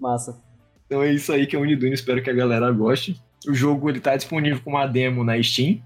[0.00, 0.40] Massa.
[0.86, 3.20] Então é isso aí que é o Unidune, espero que a galera goste.
[3.46, 5.82] O jogo ele tá disponível com uma demo na Steam.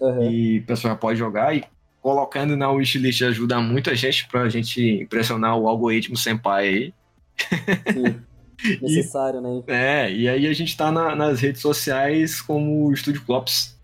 [0.00, 0.30] Uhum.
[0.30, 1.54] E o pessoal já pode jogar.
[1.54, 1.64] E
[2.00, 6.94] colocando na wishlist ajuda muito a gente pra gente impressionar o algoritmo senpai aí.
[7.92, 8.78] Sim.
[8.82, 9.62] Necessário, e, né?
[9.66, 13.78] É, e aí a gente tá na, nas redes sociais como o Estúdio Clops.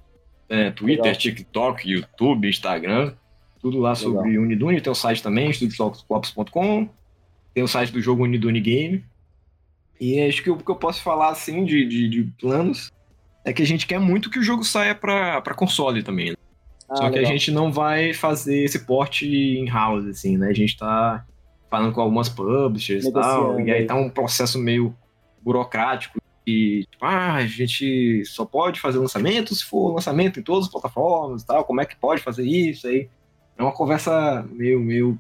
[0.49, 1.19] É, Twitter, Legal.
[1.19, 3.15] TikTok, YouTube, Instagram.
[3.61, 3.97] Tudo lá Legal.
[3.97, 4.81] sobre Unidune.
[4.81, 6.89] Tem o site também, estudioclops.com.
[7.55, 9.05] Tem o site do jogo Unidune Game.
[10.01, 12.93] E acho que o que eu posso falar, assim, de, de, de, planos
[13.45, 16.31] é que a gente quer muito que o jogo saia pra, pra console também.
[16.31, 16.37] Né?
[16.89, 17.31] Ah, Só que legal.
[17.31, 20.49] a gente não vai fazer esse porte em house, assim, né?
[20.49, 21.25] A gente tá
[21.71, 23.61] falando com algumas publishers e tal.
[23.61, 24.95] E aí tá um processo meio
[25.43, 26.21] burocrático.
[26.47, 30.71] E, tipo, ah, a gente só pode fazer lançamento se for lançamento em todas as
[30.71, 31.65] plataformas e tal.
[31.65, 33.09] Como é que pode fazer isso aí?
[33.59, 35.19] É uma conversa meio, meio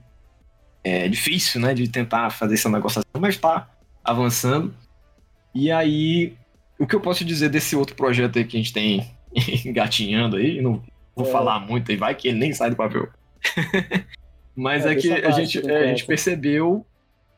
[0.84, 1.74] é, difícil, né?
[1.74, 3.68] De tentar fazer esse negócio assim, mas tá
[4.04, 4.72] avançando.
[5.52, 6.36] E aí
[6.78, 9.10] o que eu posso dizer desse outro projeto aí que a gente tem
[9.64, 10.82] engatinhando aí, não
[11.14, 11.30] vou é.
[11.30, 13.08] falar muito aí, vai que ele nem sai do papel.
[14.56, 16.84] Mas é, é que a gente, é, a gente percebeu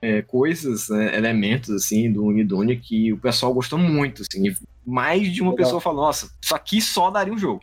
[0.00, 4.54] é, coisas, né, elementos assim do Unidune que o pessoal gostou muito, assim,
[4.86, 5.64] mais de uma Legal.
[5.64, 7.62] pessoa falou, nossa, isso aqui só daria um jogo.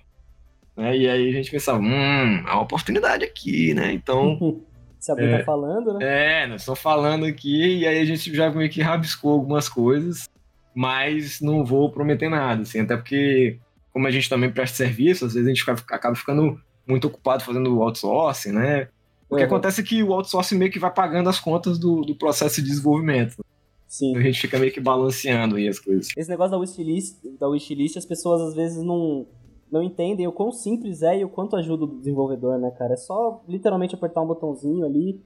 [0.76, 0.97] Né?
[0.97, 3.93] E aí a gente pensava, hum, há uma oportunidade aqui, né?
[3.93, 4.62] Então.
[4.99, 6.43] Se alguém tá é, tá falando, né?
[6.43, 10.28] É, nós estamos falando aqui, e aí a gente já meio que rabiscou algumas coisas,
[10.74, 13.60] mas não vou prometer nada, assim, até porque,
[13.93, 17.84] como a gente também presta serviço, às vezes a gente acaba ficando muito ocupado fazendo
[17.84, 18.88] outsourcing, né?
[19.30, 19.47] O que uhum.
[19.47, 22.67] acontece é que o outsourcing meio que vai pagando as contas do, do processo de
[22.67, 23.43] desenvolvimento.
[23.88, 24.15] Sim.
[24.17, 26.09] A gente fica meio que balanceando aí as coisas.
[26.17, 29.26] Esse negócio da wishlist, da wishlist as pessoas às vezes não,
[29.71, 32.93] não entendem o quão simples é e o quanto ajuda o desenvolvedor, né, cara?
[32.93, 35.21] É só literalmente apertar um botãozinho ali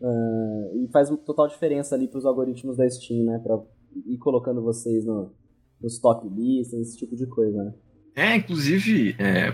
[0.00, 3.38] uh, e faz total diferença ali pros algoritmos da Steam, né?
[3.42, 3.60] Pra
[4.06, 5.32] ir colocando vocês no,
[5.80, 7.74] nos top listas, esse tipo de coisa, né?
[8.16, 9.52] É, inclusive, é,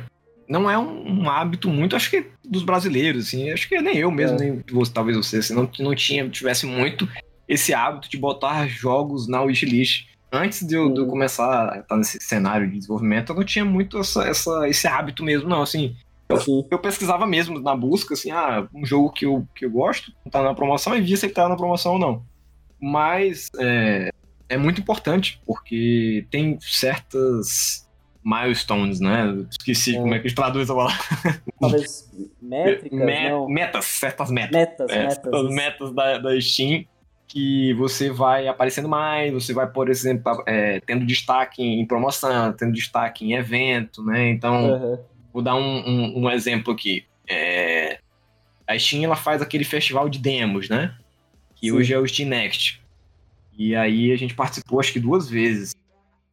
[0.51, 4.11] não é um, um, hábito muito, acho que dos brasileiros, assim, acho que nem eu
[4.11, 4.40] mesmo, é.
[4.40, 7.09] nem você, talvez você, assim, não, não tinha, tivesse muito
[7.46, 10.09] esse hábito de botar jogos na wishlist.
[10.32, 13.64] Antes de eu, de eu começar a estar nesse cenário de desenvolvimento, eu não tinha
[13.64, 15.96] muito essa, essa, esse hábito mesmo, não, assim,
[16.28, 20.12] eu, eu, pesquisava mesmo na busca, assim, ah, um jogo que eu, que eu gosto,
[20.32, 22.24] tá na promoção, e via se ele tá na promoção ou não.
[22.80, 24.11] Mas é,
[24.48, 27.88] é muito importante, porque tem certas
[28.25, 29.45] milestones, né?
[29.51, 29.99] Esqueci é.
[29.99, 30.99] como é que traduz a palavra.
[31.61, 32.11] Talvez
[32.41, 34.53] métricas, Me Metas, certas metas.
[34.53, 35.14] Metas, é, metas.
[35.14, 36.85] Certas metas da, da Steam
[37.33, 42.73] que você vai aparecendo mais, você vai, por exemplo, é, tendo destaque em promoção, tendo
[42.73, 44.31] destaque em evento, né?
[44.31, 44.99] Então, uhum.
[45.33, 47.05] vou dar um, um, um exemplo aqui.
[47.29, 48.01] É,
[48.66, 50.93] a Steam, ela faz aquele festival de demos, né?
[51.55, 51.73] Que Sim.
[51.73, 52.83] hoje é o Steam Next.
[53.57, 55.73] E aí a gente participou acho que duas vezes.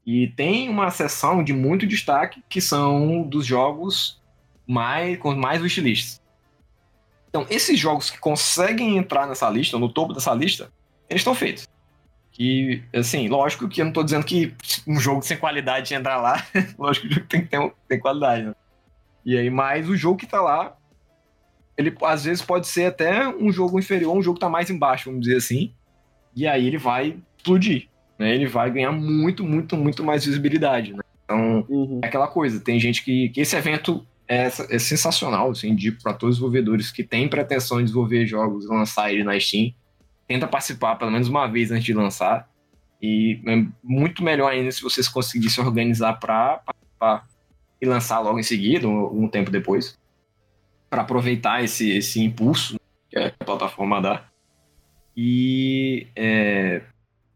[0.08, 4.22] E tem uma seção de muito destaque que são dos jogos
[4.66, 6.22] mais com mais wishlists.
[7.28, 10.72] Então, esses jogos que conseguem entrar nessa lista, no topo dessa lista,
[11.10, 11.68] eles estão feitos.
[12.40, 14.56] E, assim, lógico que eu não estou dizendo que
[14.88, 16.42] um jogo sem qualidade entrar lá,
[16.80, 18.56] lógico que o jogo tem que ter tem qualidade, né?
[19.26, 20.78] E aí, mas o jogo que está lá,
[21.76, 25.10] ele às vezes pode ser até um jogo inferior, um jogo que tá mais embaixo,
[25.10, 25.74] vamos dizer assim.
[26.34, 30.94] E aí ele vai explodir né, ele vai ganhar muito, muito, muito mais visibilidade.
[30.94, 31.04] Né?
[31.24, 32.00] Então, uhum.
[32.04, 36.14] é aquela coisa, tem gente que, que esse evento é, é sensacional, assim, indico para
[36.14, 39.74] todos os desenvolvedores que têm pretensão de desenvolver jogos e lançar ele na Steam,
[40.28, 42.50] tenta participar pelo menos uma vez antes de lançar,
[43.02, 47.28] e é muito melhor ainda se vocês conseguirem se organizar para participar
[47.80, 49.98] e lançar logo em seguida, um, um tempo depois,
[50.90, 54.26] para aproveitar esse, esse impulso que a plataforma dá.
[55.16, 56.82] E é,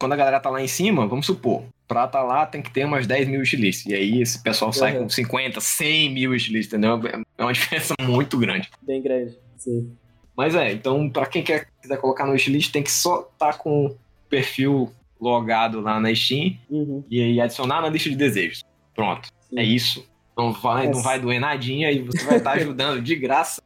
[0.02, 2.86] quando a galera tá lá em cima, vamos supor, pra tá lá tem que ter
[2.86, 3.86] umas 10 mil estilistas.
[3.86, 5.04] E aí esse pessoal sai uhum.
[5.04, 7.24] com 50, 100 mil estilistas, entendeu?
[7.38, 8.68] É uma diferença muito grande.
[8.82, 9.96] Bem grande, sim.
[10.36, 13.86] Mas é, então pra quem quer, quiser colocar no wishlist, tem que só tá com
[13.86, 13.98] o
[14.28, 17.04] perfil logado lá na Steam uhum.
[17.08, 18.64] e aí adicionar na lista de desejos.
[18.96, 19.60] Pronto, sim.
[19.60, 20.04] é isso.
[20.36, 23.62] Não vai, não vai doer nadinha e você vai estar tá ajudando de graça.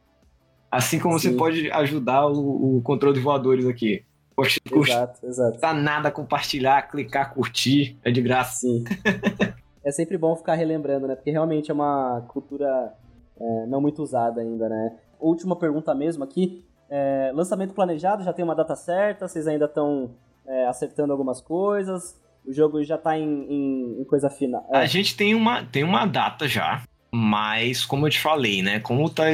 [0.70, 1.30] Assim como sim.
[1.30, 4.04] você pode ajudar o, o controle de voadores aqui.
[4.36, 5.58] Poxa, exato, exato.
[5.58, 8.60] Tá nada compartilhar, clicar, curtir, é de graça.
[8.60, 8.84] Sim.
[9.82, 11.16] é sempre bom ficar relembrando, né?
[11.16, 12.92] Porque realmente é uma cultura
[13.40, 14.94] é, não muito usada ainda, né?
[15.18, 16.62] Última pergunta mesmo aqui.
[16.90, 19.26] É, lançamento planejado, já tem uma data certa?
[19.26, 20.10] Vocês ainda estão
[20.46, 22.20] é, acertando algumas coisas?
[22.46, 24.68] O jogo já tá em, em, em coisa final?
[24.70, 24.78] É.
[24.78, 28.80] A gente tem uma, tem uma data já, mas como eu te falei, né?
[28.80, 29.24] Como tá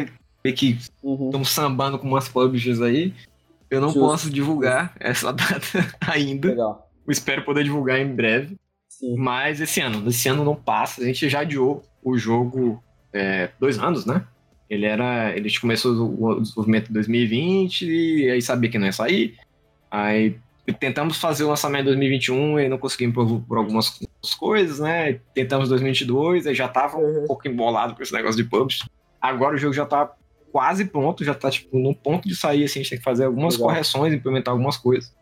[0.56, 1.44] que estamos uhum.
[1.44, 3.12] sambando com umas publishers aí,
[3.72, 4.00] eu não Justo.
[4.00, 6.48] posso divulgar essa data ainda.
[6.48, 6.90] Legal.
[7.08, 8.56] Espero poder divulgar em breve.
[8.88, 9.16] Sim.
[9.16, 11.00] Mas esse ano, esse ano não passa.
[11.00, 14.24] A gente já adiou o jogo é, dois anos, né?
[14.68, 15.34] Ele era.
[15.36, 19.36] Ele começou o desenvolvimento em 2020 e aí sabia que não ia sair.
[19.90, 20.36] Aí
[20.78, 23.98] tentamos fazer o lançamento em 2021 e não conseguimos por, por algumas
[24.38, 25.18] coisas, né?
[25.34, 27.24] Tentamos em 2022, aí já tava uhum.
[27.24, 28.84] um pouco embolado com esse negócio de publish.
[29.20, 30.12] Agora o jogo já tá
[30.52, 33.24] quase pronto, já tá, tipo, no ponto de sair, assim, a gente tem que fazer
[33.24, 33.70] algumas Legal.
[33.70, 35.12] correções, implementar algumas coisas.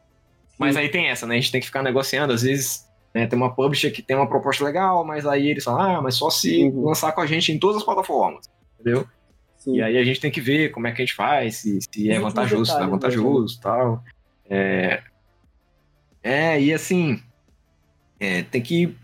[0.58, 1.36] Mas aí tem essa, né?
[1.36, 4.28] A gente tem que ficar negociando, às vezes né, tem uma publisher que tem uma
[4.28, 6.84] proposta legal, mas aí eles falam, ah, mas só se uhum.
[6.84, 9.06] lançar com a gente em todas as plataformas, entendeu?
[9.56, 9.76] Sim.
[9.76, 12.10] E aí a gente tem que ver como é que a gente faz, se, se
[12.10, 14.04] é vantajoso, se não é vantajoso e tal.
[14.48, 15.02] É...
[16.22, 17.22] é, e assim,
[18.18, 18.96] é, tem que.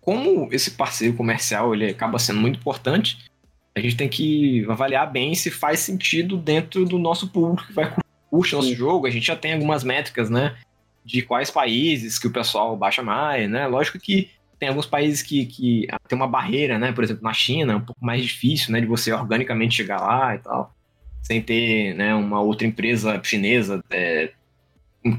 [0.00, 3.29] Como esse parceiro comercial ele acaba sendo muito importante,
[3.74, 7.94] a gente tem que avaliar bem se faz sentido dentro do nosso público que vai
[8.28, 9.06] curtir nosso jogo.
[9.06, 10.56] A gente já tem algumas métricas, né?
[11.04, 13.66] De quais países que o pessoal baixa mais, né?
[13.66, 16.92] Lógico que tem alguns países que, que tem uma barreira, né?
[16.92, 18.80] Por exemplo, na China, é um pouco mais difícil, né?
[18.80, 20.74] De você organicamente chegar lá e tal,
[21.22, 22.14] sem ter, né?
[22.14, 24.32] Uma outra empresa chinesa é,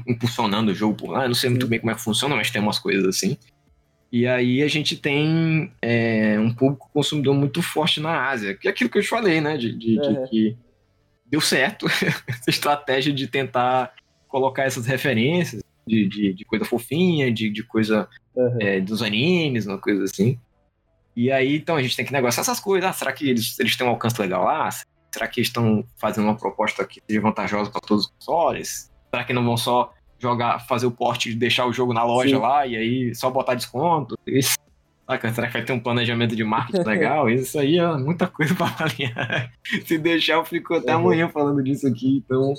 [0.06, 1.24] impulsionando o jogo por lá.
[1.24, 3.36] Eu não sei muito bem como é que funciona, mas tem umas coisas assim.
[4.12, 8.70] E aí a gente tem é, um público consumidor muito forte na Ásia, que é
[8.70, 9.56] aquilo que eu te falei, né?
[9.56, 10.56] De, de, de que
[11.24, 11.86] deu certo
[12.28, 13.94] essa estratégia de tentar
[14.28, 18.06] colocar essas referências de, de, de coisa fofinha, de, de coisa
[18.36, 18.58] uhum.
[18.60, 20.38] é, dos animes, uma coisa assim.
[21.16, 22.88] E aí, então, a gente tem que negociar essas coisas.
[22.88, 24.68] Ah, será que eles, eles têm um alcance legal lá?
[25.10, 28.90] Será que estão fazendo uma proposta que seja vantajosa para todos os consoles?
[29.10, 29.92] Será que não vão só
[30.22, 32.42] jogar, fazer o porte deixar o jogo na loja Sim.
[32.42, 34.16] lá e aí só botar desconto?
[34.24, 34.56] Isso.
[35.34, 37.28] Será que vai ter um planejamento de marketing legal?
[37.28, 39.52] Isso aí é muita coisa para avaliar.
[39.84, 41.02] Se deixar, eu fico até uhum.
[41.02, 42.22] amanhã falando disso aqui.
[42.24, 42.54] Então,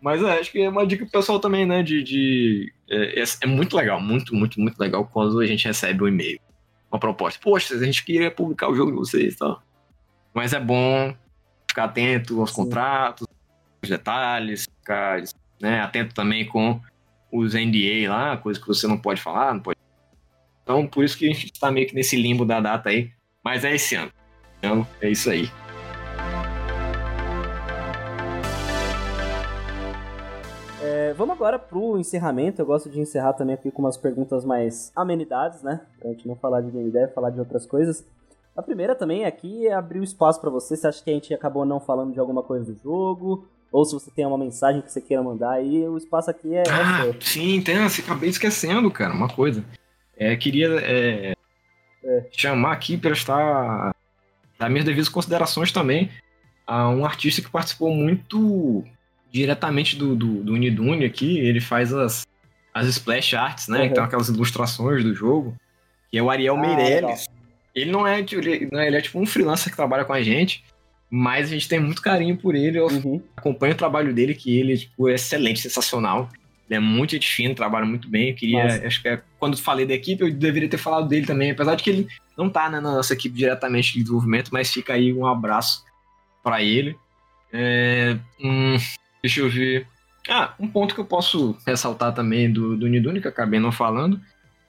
[0.00, 1.82] mas é, acho que é uma dica pro pessoal também, né?
[1.82, 2.02] De.
[2.02, 6.08] de é, é, é, muito legal, muito, muito, muito legal quando a gente recebe um
[6.08, 6.40] e-mail,
[6.90, 7.38] uma proposta.
[7.40, 9.62] Poxa, a gente queria publicar o jogo de vocês e tal.
[10.32, 11.14] Mas é bom
[11.68, 12.56] ficar atento aos Sim.
[12.56, 13.26] contratos,
[13.82, 15.22] aos detalhes, ficar
[15.60, 16.80] né, atento também com
[17.34, 19.78] os NDA lá, coisas que você não pode falar, não pode.
[20.62, 23.10] Então, por isso que a gente está meio que nesse limbo da data aí.
[23.42, 24.10] Mas é esse ano.
[24.58, 25.50] Então, é isso aí.
[31.16, 32.60] vamos agora pro encerramento.
[32.60, 35.80] Eu gosto de encerrar também aqui com umas perguntas mais amenidades, né?
[35.98, 38.04] Pra gente não falar de game falar de outras coisas.
[38.56, 40.76] A primeira também aqui é abrir o espaço para você.
[40.76, 43.48] Você acha que a gente acabou não falando de alguma coisa do jogo?
[43.74, 46.58] Ou se você tem uma mensagem que você queira mandar aí, o espaço aqui é,
[46.60, 47.16] é ah, seu.
[47.20, 47.82] Sim, tem.
[47.82, 49.64] Você acabei esquecendo, cara, uma coisa.
[50.16, 51.34] É, queria é,
[52.04, 52.26] é.
[52.30, 53.92] chamar aqui para estar
[54.56, 56.08] dar minhas devidas considerações também
[56.64, 58.84] a um artista que participou muito
[59.32, 62.24] diretamente do, do, do Unidune aqui, ele faz as,
[62.72, 63.80] as splash arts, né?
[63.80, 63.84] Uhum.
[63.86, 65.52] Então aquelas ilustrações do jogo,
[66.12, 67.26] que é o Ariel ah, Meirelles.
[67.74, 70.22] Ele não é, ele, não é, ele é tipo um freelancer que trabalha com a
[70.22, 70.64] gente,
[71.16, 72.78] mas a gente tem muito carinho por ele.
[72.78, 73.22] Eu uhum.
[73.36, 76.28] acompanho o trabalho dele, que ele tipo, é excelente, sensacional.
[76.68, 78.30] Ele é muito gente trabalha muito bem.
[78.30, 78.86] Eu queria, Nossa.
[78.86, 81.84] acho que é, quando falei da equipe, eu deveria ter falado dele também, apesar de
[81.84, 85.24] que ele não tá né, na nossa equipe diretamente de desenvolvimento, mas fica aí um
[85.24, 85.84] abraço
[86.42, 86.96] para ele.
[87.52, 88.76] É, hum,
[89.22, 89.86] Deixa eu ver.
[90.28, 93.70] Ah, um ponto que eu posso ressaltar também do, do Nidune, que eu acabei não
[93.70, 94.20] falando,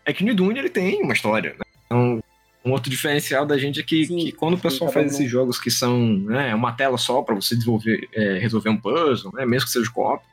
[0.06, 1.56] é que o Nidune ele tem uma história.
[1.58, 1.66] Né?
[1.86, 2.24] Então,
[2.66, 5.60] um outro diferencial da gente é que, sim, que quando o pessoal faz esses jogos
[5.60, 9.68] que são né, uma tela só para você desenvolver, é, resolver um puzzle, né, mesmo
[9.68, 10.24] que seja co-op,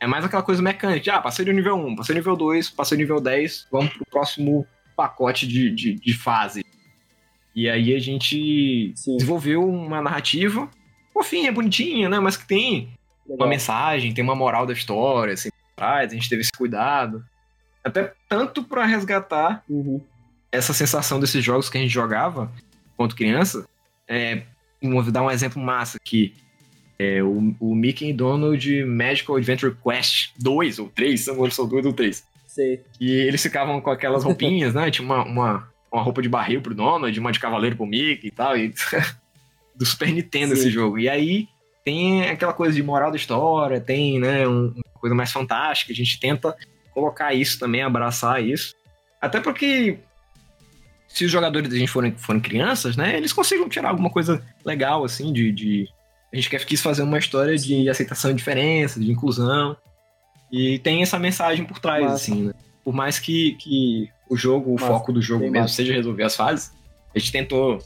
[0.00, 1.14] é mais aquela coisa mecânica.
[1.14, 4.06] Ah, passei do nível 1, passei do nível 2, passei do nível 10, vamos pro
[4.10, 4.66] próximo
[4.96, 6.64] pacote de, de, de fase.
[7.54, 9.16] E aí a gente sim.
[9.16, 10.70] desenvolveu uma narrativa
[11.12, 12.18] fofinha, bonitinha, né?
[12.20, 12.90] Mas que tem
[13.26, 13.46] Legal.
[13.46, 17.24] uma mensagem, tem uma moral da história, assim, atrás, a gente teve esse cuidado.
[17.84, 20.02] Até tanto para resgatar uhum.
[20.56, 22.50] Essa sensação desses jogos que a gente jogava
[22.96, 23.66] quando criança.
[24.08, 24.42] É,
[24.82, 26.34] vou dar um exemplo massa aqui.
[26.98, 31.86] É, o, o Mickey e Donald Magical Adventure Quest 2 ou 3, não são 2
[31.86, 32.24] ou 3.
[32.46, 32.80] Sei.
[32.98, 34.90] E eles ficavam com aquelas roupinhas, né?
[34.90, 38.30] Tinha uma, uma, uma roupa de barril pro Donald, uma de cavaleiro pro Mickey e
[38.30, 38.56] tal.
[38.56, 38.72] E...
[39.76, 40.60] do Super Nintendo Sim.
[40.60, 40.98] esse jogo.
[40.98, 41.48] E aí
[41.84, 45.92] tem aquela coisa de moral da história, tem, né, um, uma coisa mais fantástica.
[45.92, 46.56] A gente tenta
[46.92, 48.74] colocar isso também, abraçar isso.
[49.20, 49.98] Até porque
[51.16, 55.02] se os jogadores da gente forem, forem crianças, né, eles consigam tirar alguma coisa legal,
[55.02, 55.50] assim, de.
[55.50, 55.88] de...
[56.30, 59.74] A gente quer, quis fazer uma história de aceitação de diferença, de inclusão.
[60.52, 62.14] E tem essa mensagem por trás, Massa.
[62.16, 62.52] assim, né?
[62.84, 64.86] Por mais que, que o jogo, o Massa.
[64.88, 66.70] foco do jogo mesmo seja resolver as fases,
[67.14, 67.78] a gente tentou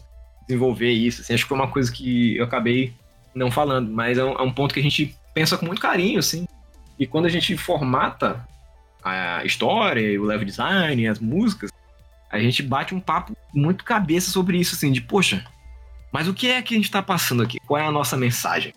[0.49, 1.20] desenvolver isso.
[1.20, 2.93] Assim, acho que foi uma coisa que eu acabei
[3.33, 6.18] não falando, mas é um, é um, ponto que a gente pensa com muito carinho,
[6.18, 6.49] assim.
[6.99, 8.45] E quando a gente formata
[9.05, 11.70] a história, o level design, as músicas,
[12.31, 15.45] a gente bate um papo muito cabeça sobre isso, assim, de, poxa,
[16.12, 17.59] mas o que é que a gente tá passando aqui?
[17.66, 18.72] Qual é a nossa mensagem?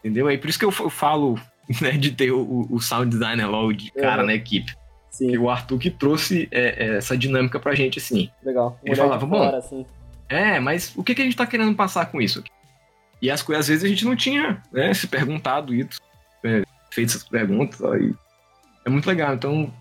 [0.00, 0.28] Entendeu?
[0.28, 1.38] É por isso que eu falo
[1.80, 4.26] né, de ter o, o sound designer logo de cara uhum.
[4.28, 4.74] na equipe.
[5.10, 5.30] Sim.
[5.30, 8.28] E o Arthur que trouxe é, é, essa dinâmica pra gente, assim.
[8.42, 8.78] Legal.
[8.84, 9.86] Ele falava, bom, assim.
[10.28, 12.50] é, mas o que, que a gente tá querendo passar com isso aqui?
[13.22, 16.00] E as coisas, às vezes, a gente não tinha né, se perguntado isso,
[16.42, 17.80] é, feito essas perguntas.
[17.82, 18.12] Aí.
[18.84, 19.34] É muito legal.
[19.34, 19.72] Então,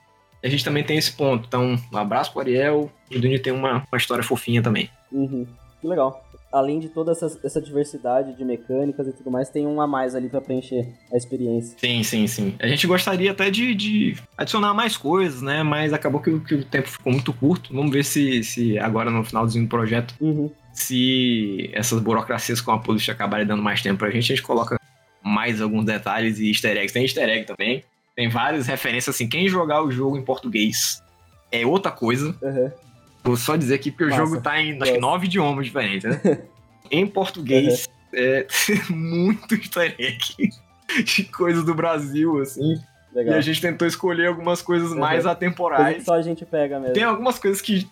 [0.43, 1.45] a gente também tem esse ponto.
[1.47, 2.91] Então, um abraço pro Ariel.
[3.09, 4.89] O Duni tem uma, uma história fofinha também.
[5.11, 5.47] Uhum.
[5.81, 6.23] Que legal.
[6.51, 10.13] Além de toda essa, essa diversidade de mecânicas e tudo mais, tem um a mais
[10.13, 11.75] ali para preencher a experiência.
[11.79, 12.55] Sim, sim, sim.
[12.59, 15.63] A gente gostaria até de, de adicionar mais coisas, né?
[15.63, 17.73] Mas acabou que, que, o tempo ficou muito curto.
[17.73, 22.79] Vamos ver se, se agora no finalzinho do projeto uhum se essas burocracias com a
[22.79, 24.79] polícia acabarem dando mais tempo pra gente, a gente coloca
[25.21, 26.93] mais alguns detalhes e easter eggs.
[26.93, 27.83] Tem easter egg também.
[28.15, 31.01] Tem várias referências, assim, quem jogar o jogo em português
[31.51, 32.35] é outra coisa.
[32.41, 32.71] Uhum.
[33.23, 36.09] Vou só dizer aqui porque Nossa, o jogo tá em acho que nove idiomas diferentes,
[36.09, 36.43] né?
[36.91, 38.19] em português, uhum.
[38.19, 38.47] é
[38.89, 40.49] muito easter egg
[41.03, 42.79] de coisas do Brasil, assim.
[43.13, 43.35] Legal.
[43.35, 44.99] E a gente tentou escolher algumas coisas uhum.
[44.99, 46.03] mais atemporais.
[46.03, 46.93] só a gente pega mesmo.
[46.93, 47.87] Tem algumas coisas que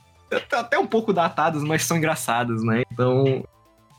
[0.51, 2.84] até um pouco datadas, mas são engraçadas, né?
[2.91, 3.43] Então,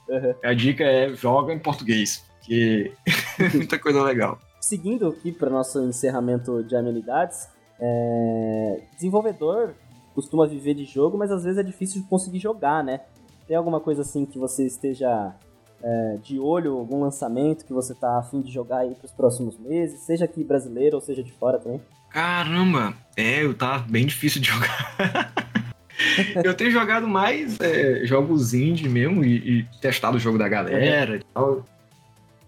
[0.08, 0.34] uhum.
[0.42, 2.92] a dica é joga em português, porque
[3.38, 4.38] é muita coisa legal.
[4.62, 7.48] Seguindo aqui para nosso encerramento de amenidades,
[7.80, 8.82] é...
[8.94, 9.74] desenvolvedor
[10.14, 13.00] costuma viver de jogo, mas às vezes é difícil de conseguir jogar, né?
[13.48, 15.34] Tem alguma coisa assim que você esteja
[15.82, 20.00] é, de olho, algum lançamento que você tá afim de jogar aí pros próximos meses,
[20.00, 21.80] seja aqui brasileiro ou seja de fora também?
[22.08, 25.32] Caramba, é, eu tá bem difícil de jogar.
[26.44, 31.16] eu tenho jogado mais é, jogos indie mesmo e, e, testado o jogo da galera
[31.16, 31.64] e tal.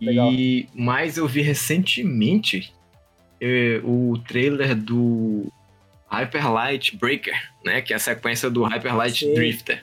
[0.05, 0.33] Legal.
[0.33, 2.73] E mais eu vi recentemente
[3.41, 5.53] é, o trailer do
[6.11, 7.35] Hyper Light Breaker,
[7.65, 7.81] né?
[7.81, 9.35] Que é a sequência do Hyper Light Sim.
[9.35, 9.83] Drifter.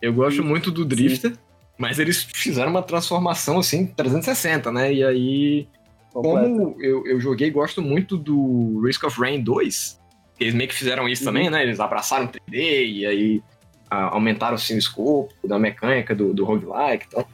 [0.00, 1.38] Eu gosto muito do Drifter, Sim.
[1.78, 4.92] mas eles fizeram uma transformação assim 360, né?
[4.92, 5.68] E aí,
[6.12, 10.00] como eu, eu joguei gosto muito do Risk of Rain 2,
[10.40, 11.26] eles meio que fizeram isso uhum.
[11.26, 11.62] também, né?
[11.62, 13.42] Eles abraçaram 3D e aí
[13.90, 17.28] a, aumentaram assim, o escopo da mecânica do, do roguelike e tal.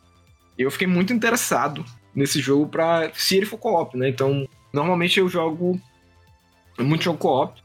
[0.58, 1.84] E eu fiquei muito interessado
[2.18, 4.08] nesse jogo pra se ele for co-op, né?
[4.08, 5.80] Então, normalmente eu jogo
[6.78, 7.60] muito jogo co-op.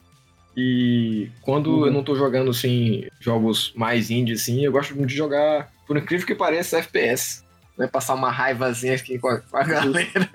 [0.56, 1.86] E quando uhum.
[1.88, 5.98] eu não tô jogando, assim, jogos mais indie, assim, eu gosto muito de jogar, por
[5.98, 7.44] incrível que pareça, FPS.
[7.76, 7.88] Né?
[7.88, 10.30] Passar uma raivazinha aqui com a, com a galera.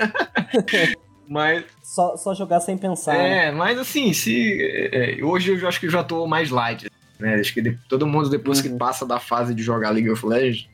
[1.29, 1.65] mas...
[1.85, 3.15] Só, só jogar sem pensar.
[3.15, 3.53] É, né?
[3.53, 4.59] mas assim, se...
[4.93, 6.91] É, hoje eu acho que já tô mais light.
[7.21, 7.37] Né?
[7.37, 8.65] Acho que de, todo mundo, depois uhum.
[8.65, 10.69] que passa da fase de jogar League of Legends,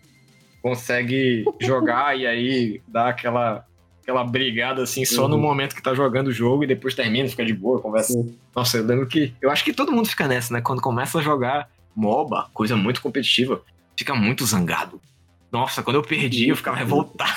[0.64, 3.66] consegue jogar e aí dá aquela
[4.00, 5.28] aquela brigada assim só uhum.
[5.28, 8.14] no momento que tá jogando o jogo e depois termina, fica de boa, conversa.
[8.14, 8.34] Sim.
[8.56, 9.34] Nossa, eu lembro que.
[9.42, 10.62] Eu acho que todo mundo fica nessa, né?
[10.62, 13.62] Quando começa a jogar MOBA, coisa muito competitiva,
[13.94, 14.98] fica muito zangado.
[15.52, 17.30] Nossa, quando eu perdi, eu ficava revoltado.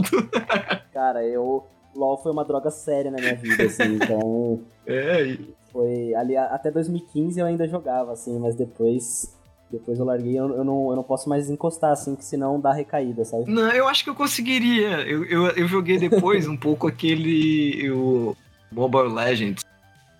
[0.94, 1.66] Cara, eu.
[1.94, 4.62] LOL foi uma droga séria na minha vida, assim, então.
[4.86, 5.36] É.
[5.70, 6.14] Foi.
[6.14, 9.35] Ali até 2015 eu ainda jogava, assim, mas depois
[9.70, 12.72] depois eu larguei, eu, eu, não, eu não posso mais encostar, assim, que senão dá
[12.72, 13.50] recaída, sabe?
[13.50, 15.00] Não, eu acho que eu conseguiria.
[15.02, 17.90] Eu, eu, eu joguei depois um pouco aquele.
[17.90, 18.36] O
[18.70, 19.64] Mobile Legends,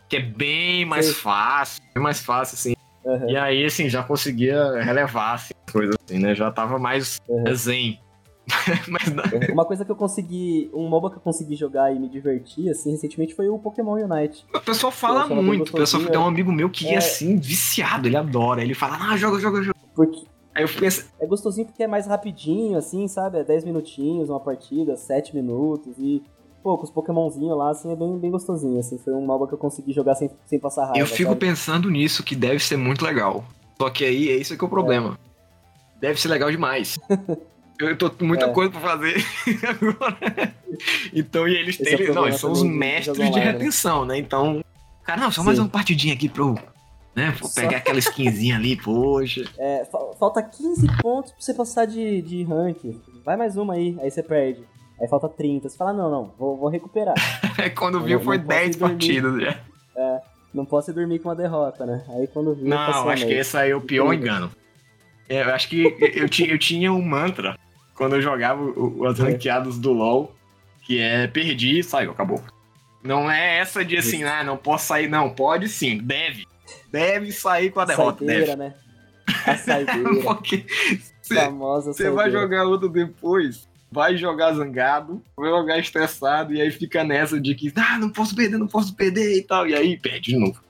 [0.09, 1.14] que é bem mais Sim.
[1.14, 2.76] fácil, bem mais fácil, assim.
[3.05, 3.30] Uhum.
[3.30, 6.34] E aí, assim, já conseguia relevar assim, coisas assim, né?
[6.34, 7.55] Já tava mais uhum.
[7.55, 8.01] zen.
[8.88, 9.24] Mas não.
[9.53, 10.70] Uma coisa que eu consegui.
[10.72, 14.44] Um MOBA que eu consegui jogar e me divertir, assim, recentemente foi o Pokémon Unite.
[14.55, 15.70] O pessoal fala muito.
[15.70, 18.62] O pessoal tem um amigo meu que é, é assim, viciado, ele adora.
[18.62, 19.78] Ele fala, ah, joga, joga, joga.
[19.94, 20.24] Porque.
[20.55, 21.03] Aí eu fiquei assim...
[21.20, 23.38] É gostosinho porque é mais rapidinho, assim, sabe?
[23.38, 25.94] É 10 minutinhos, uma partida, 7 minutos.
[25.99, 26.22] E,
[26.62, 28.97] pô, com os Pokémonzinhos lá, assim, é bem, bem gostosinho, assim.
[28.97, 30.99] Foi um MOBA que eu consegui jogar sem, sem passar raiva.
[30.99, 31.40] Eu fico sabe?
[31.40, 33.44] pensando nisso, que deve ser muito legal.
[33.76, 35.18] Só que aí, é isso que é o problema.
[35.22, 36.01] É.
[36.01, 36.99] Deve ser legal demais.
[37.79, 38.53] Eu tô com muita é.
[38.53, 39.16] coisa pra fazer
[39.68, 40.55] agora.
[41.12, 41.95] Então, e eles têm.
[41.95, 44.18] É não, eles são os mestres de retenção, né?
[44.18, 44.64] Então,
[45.05, 45.47] cara, não, só Sim.
[45.47, 46.55] mais uma partidinha aqui pro.
[47.14, 47.35] Né?
[47.41, 47.77] Vou pegar só...
[47.77, 49.45] aquela skinzinha ali, poxa.
[49.59, 49.87] É,
[50.18, 52.79] falta 15 pontos pra você passar de, de rank.
[53.24, 54.62] Vai mais uma aí, aí você perde.
[55.01, 55.68] Aí falta 30.
[55.68, 57.14] Você fala, não, não, vou, vou recuperar.
[57.59, 59.59] É quando viu, foi 10 partidas já.
[59.97, 60.20] É,
[60.53, 62.05] não posso dormir com uma derrota, né?
[62.11, 62.66] Aí quando viu.
[62.66, 64.51] Não, acho que esse aí é o pior engano.
[65.27, 67.57] É, eu acho que eu, tinha, eu tinha um mantra
[67.97, 68.62] quando eu jogava
[69.09, 70.34] as ranqueadas do LoL,
[70.82, 72.42] que é perdi e saiu, acabou.
[73.03, 75.30] Não é essa de assim, ah, não posso sair, não.
[75.30, 76.47] Pode sim, deve.
[76.90, 78.57] Deve sair com a derrota, saideira, deve.
[78.57, 78.74] né?
[79.47, 80.22] A saideira.
[80.22, 80.64] Porque
[81.22, 87.40] você vai jogar outro depois, vai jogar zangado, vai jogar estressado, e aí fica nessa
[87.40, 89.66] de que, ah, não posso perder, não posso perder e tal.
[89.66, 90.61] E aí perde de novo.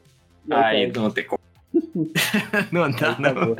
[0.50, 0.98] aí perde.
[0.98, 1.40] não tem como.
[2.72, 3.56] não dá, não.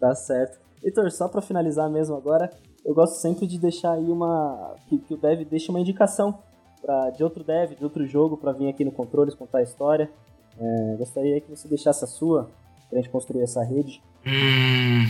[0.00, 0.58] Tá certo.
[0.82, 2.50] Heitor, só para finalizar mesmo agora,
[2.88, 4.74] eu gosto sempre de deixar aí uma.
[4.88, 6.38] que, que o dev deixe uma indicação
[6.80, 10.10] pra, de outro dev, de outro jogo, para vir aqui no Controles contar a história.
[10.58, 12.48] É, gostaria que você deixasse a sua,
[12.88, 14.02] pra gente construir essa rede.
[14.26, 15.06] Hum.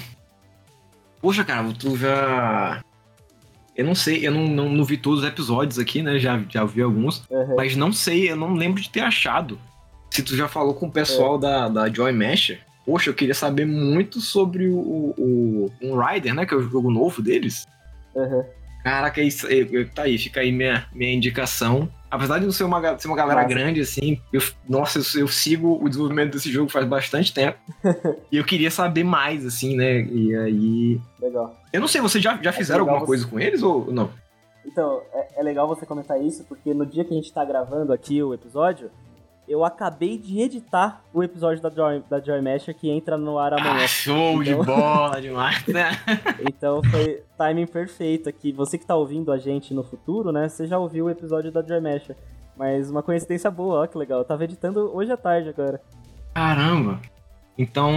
[1.23, 2.83] Poxa, cara, tu já.
[3.77, 6.19] Eu não sei, eu não, não, não vi todos os episódios aqui, né?
[6.19, 7.25] Já, já vi alguns.
[7.31, 7.55] Uhum.
[7.57, 9.57] Mas não sei, eu não lembro de ter achado.
[10.11, 11.41] Se tu já falou com o pessoal é.
[11.41, 12.59] da, da Joy Mesh,
[12.89, 16.47] poxa, eu queria saber muito sobre o, o, um Rider, né?
[16.47, 17.67] Que é o jogo novo deles.
[18.15, 18.43] Uhum.
[18.83, 19.47] Caraca, isso,
[19.95, 21.87] tá aí, fica aí minha, minha indicação.
[22.11, 23.55] Apesar de não ser uma, ser uma galera nossa.
[23.55, 27.59] grande, assim, eu, nossa, eu, eu, sigo o desenvolvimento desse jogo faz bastante tempo.
[28.33, 30.01] e eu queria saber mais, assim, né?
[30.05, 31.01] E aí.
[31.21, 31.55] Legal.
[31.71, 33.07] Eu não sei, vocês já, já é fizeram alguma você...
[33.07, 34.11] coisa com eles ou não?
[34.65, 37.93] Então, é, é, legal você comentar isso, porque no dia que a gente tá gravando
[37.93, 38.91] aqui o episódio,
[39.49, 43.55] eu acabei de editar o episódio da Joy, da Joy Masher que entra no ar
[43.55, 43.85] amanhã.
[43.85, 44.61] Ah, show então...
[44.61, 45.91] de bola demais, né?
[46.47, 48.53] então foi timing perfeito aqui.
[48.53, 50.49] Você que tá ouvindo a gente no futuro, né?
[50.49, 52.17] Você já ouviu o episódio da Joy Masher.
[52.57, 54.19] Mas uma coincidência boa, ó, que legal.
[54.19, 55.81] Eu tava editando hoje à tarde agora.
[56.35, 57.01] Caramba!
[57.57, 57.91] Então.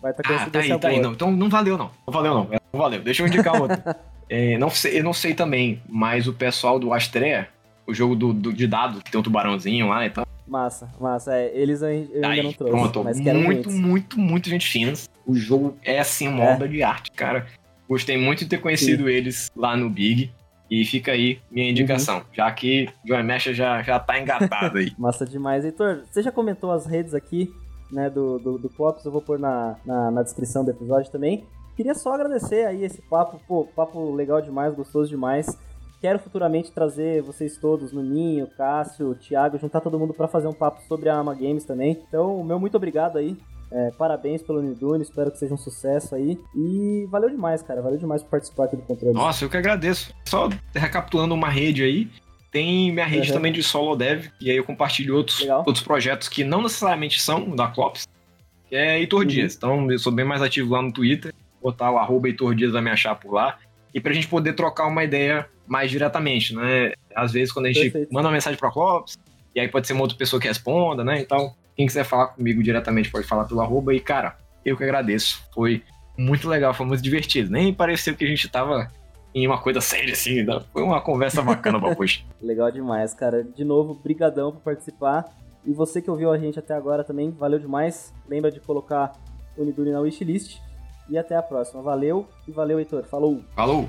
[0.00, 1.00] Vai tá coincidência ah, tá aí, tá aí.
[1.00, 1.90] Não, então não valeu, não.
[2.06, 2.48] Não valeu, não.
[2.72, 3.02] Não valeu.
[3.02, 3.76] Deixa eu indicar outro.
[4.28, 7.48] é, não sei, eu não sei também, mas o pessoal do Astrea,
[7.86, 10.29] o jogo do, do, de dado, que tem um tubarãozinho lá e tal.
[10.50, 11.32] Massa, massa.
[11.32, 12.74] É, eles eu ainda aí, não trouxe.
[12.74, 14.92] Pronto, mas muito, muito, muito, muito gente fina.
[15.24, 16.52] O jogo é assim uma é.
[16.52, 17.46] obra de arte, cara.
[17.88, 19.10] Gostei muito de ter conhecido Sim.
[19.10, 20.32] eles lá no Big.
[20.68, 22.24] E fica aí minha indicação, uhum.
[22.32, 24.92] já que Joy Mecha já, já tá engatado aí.
[24.98, 25.64] Massa demais.
[25.64, 27.52] Heitor, você já comentou as redes aqui,
[27.90, 31.44] né, do, do, do Pops, eu vou pôr na, na, na, descrição do episódio também.
[31.76, 35.58] Queria só agradecer aí esse papo, pô, papo legal demais, gostoso demais.
[36.00, 40.52] Quero futuramente trazer vocês todos, no Ninho, Cássio, Thiago, juntar todo mundo para fazer um
[40.52, 41.98] papo sobre a Ama Games também.
[42.08, 43.36] Então, meu muito obrigado aí.
[43.70, 46.38] É, parabéns pelo Nidune, espero que seja um sucesso aí.
[46.56, 47.82] E valeu demais, cara.
[47.82, 49.14] Valeu demais por participar aqui do controle.
[49.14, 50.12] Nossa, eu que agradeço.
[50.24, 52.10] Só recapitulando uma rede aí.
[52.50, 53.34] Tem minha rede uhum.
[53.34, 57.54] também de solo dev, e aí eu compartilho outros, outros projetos que não necessariamente são
[57.54, 58.08] da Clops,
[58.68, 59.26] que é Heitor uhum.
[59.26, 59.54] Dias.
[59.54, 61.32] Então eu sou bem mais ativo lá no Twitter.
[61.62, 63.58] Botar o arroba Heitor Dias vai me achar por lá.
[63.94, 66.94] E pra gente poder trocar uma ideia mais diretamente, né?
[67.14, 68.12] Às vezes, quando a gente Perfeito.
[68.12, 69.16] manda uma mensagem para Clopes,
[69.54, 71.20] e aí pode ser uma outra pessoa que responda, né?
[71.20, 73.94] Então, quem quiser falar comigo diretamente pode falar pelo arroba.
[73.94, 75.40] E, cara, eu que agradeço.
[75.54, 75.84] Foi
[76.18, 77.52] muito legal, foi muito divertido.
[77.52, 78.90] Nem pareceu que a gente tava
[79.32, 80.42] em uma coisa séria, assim.
[80.42, 80.60] Né?
[80.72, 82.24] Foi uma conversa bacana, Babush.
[82.42, 83.44] legal demais, cara.
[83.44, 85.24] De novo, brigadão por participar.
[85.64, 88.12] E você que ouviu a gente até agora também, valeu demais.
[88.28, 89.12] Lembra de colocar
[89.56, 90.58] o Uniduni na wishlist.
[91.08, 91.80] E até a próxima.
[91.80, 93.04] Valeu e valeu, Heitor.
[93.04, 93.40] Falou!
[93.54, 93.88] Falou!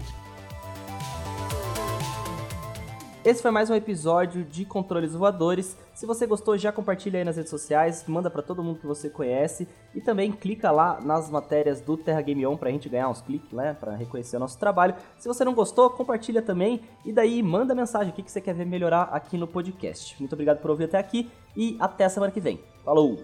[3.24, 5.78] Esse foi mais um episódio de Controles Voadores.
[5.94, 9.12] Se você gostou, já compartilha aí nas redes sociais, manda para todo mundo que você
[9.12, 13.22] conhece e também clica lá nas matérias do Terra Game On pra gente ganhar uns
[13.22, 14.96] cliques, né, para reconhecer o nosso trabalho.
[15.20, 18.66] Se você não gostou, compartilha também e daí manda mensagem o que você quer ver
[18.66, 20.16] melhorar aqui no podcast.
[20.20, 22.60] Muito obrigado por ouvir até aqui e até semana que vem.
[22.84, 23.20] Falou!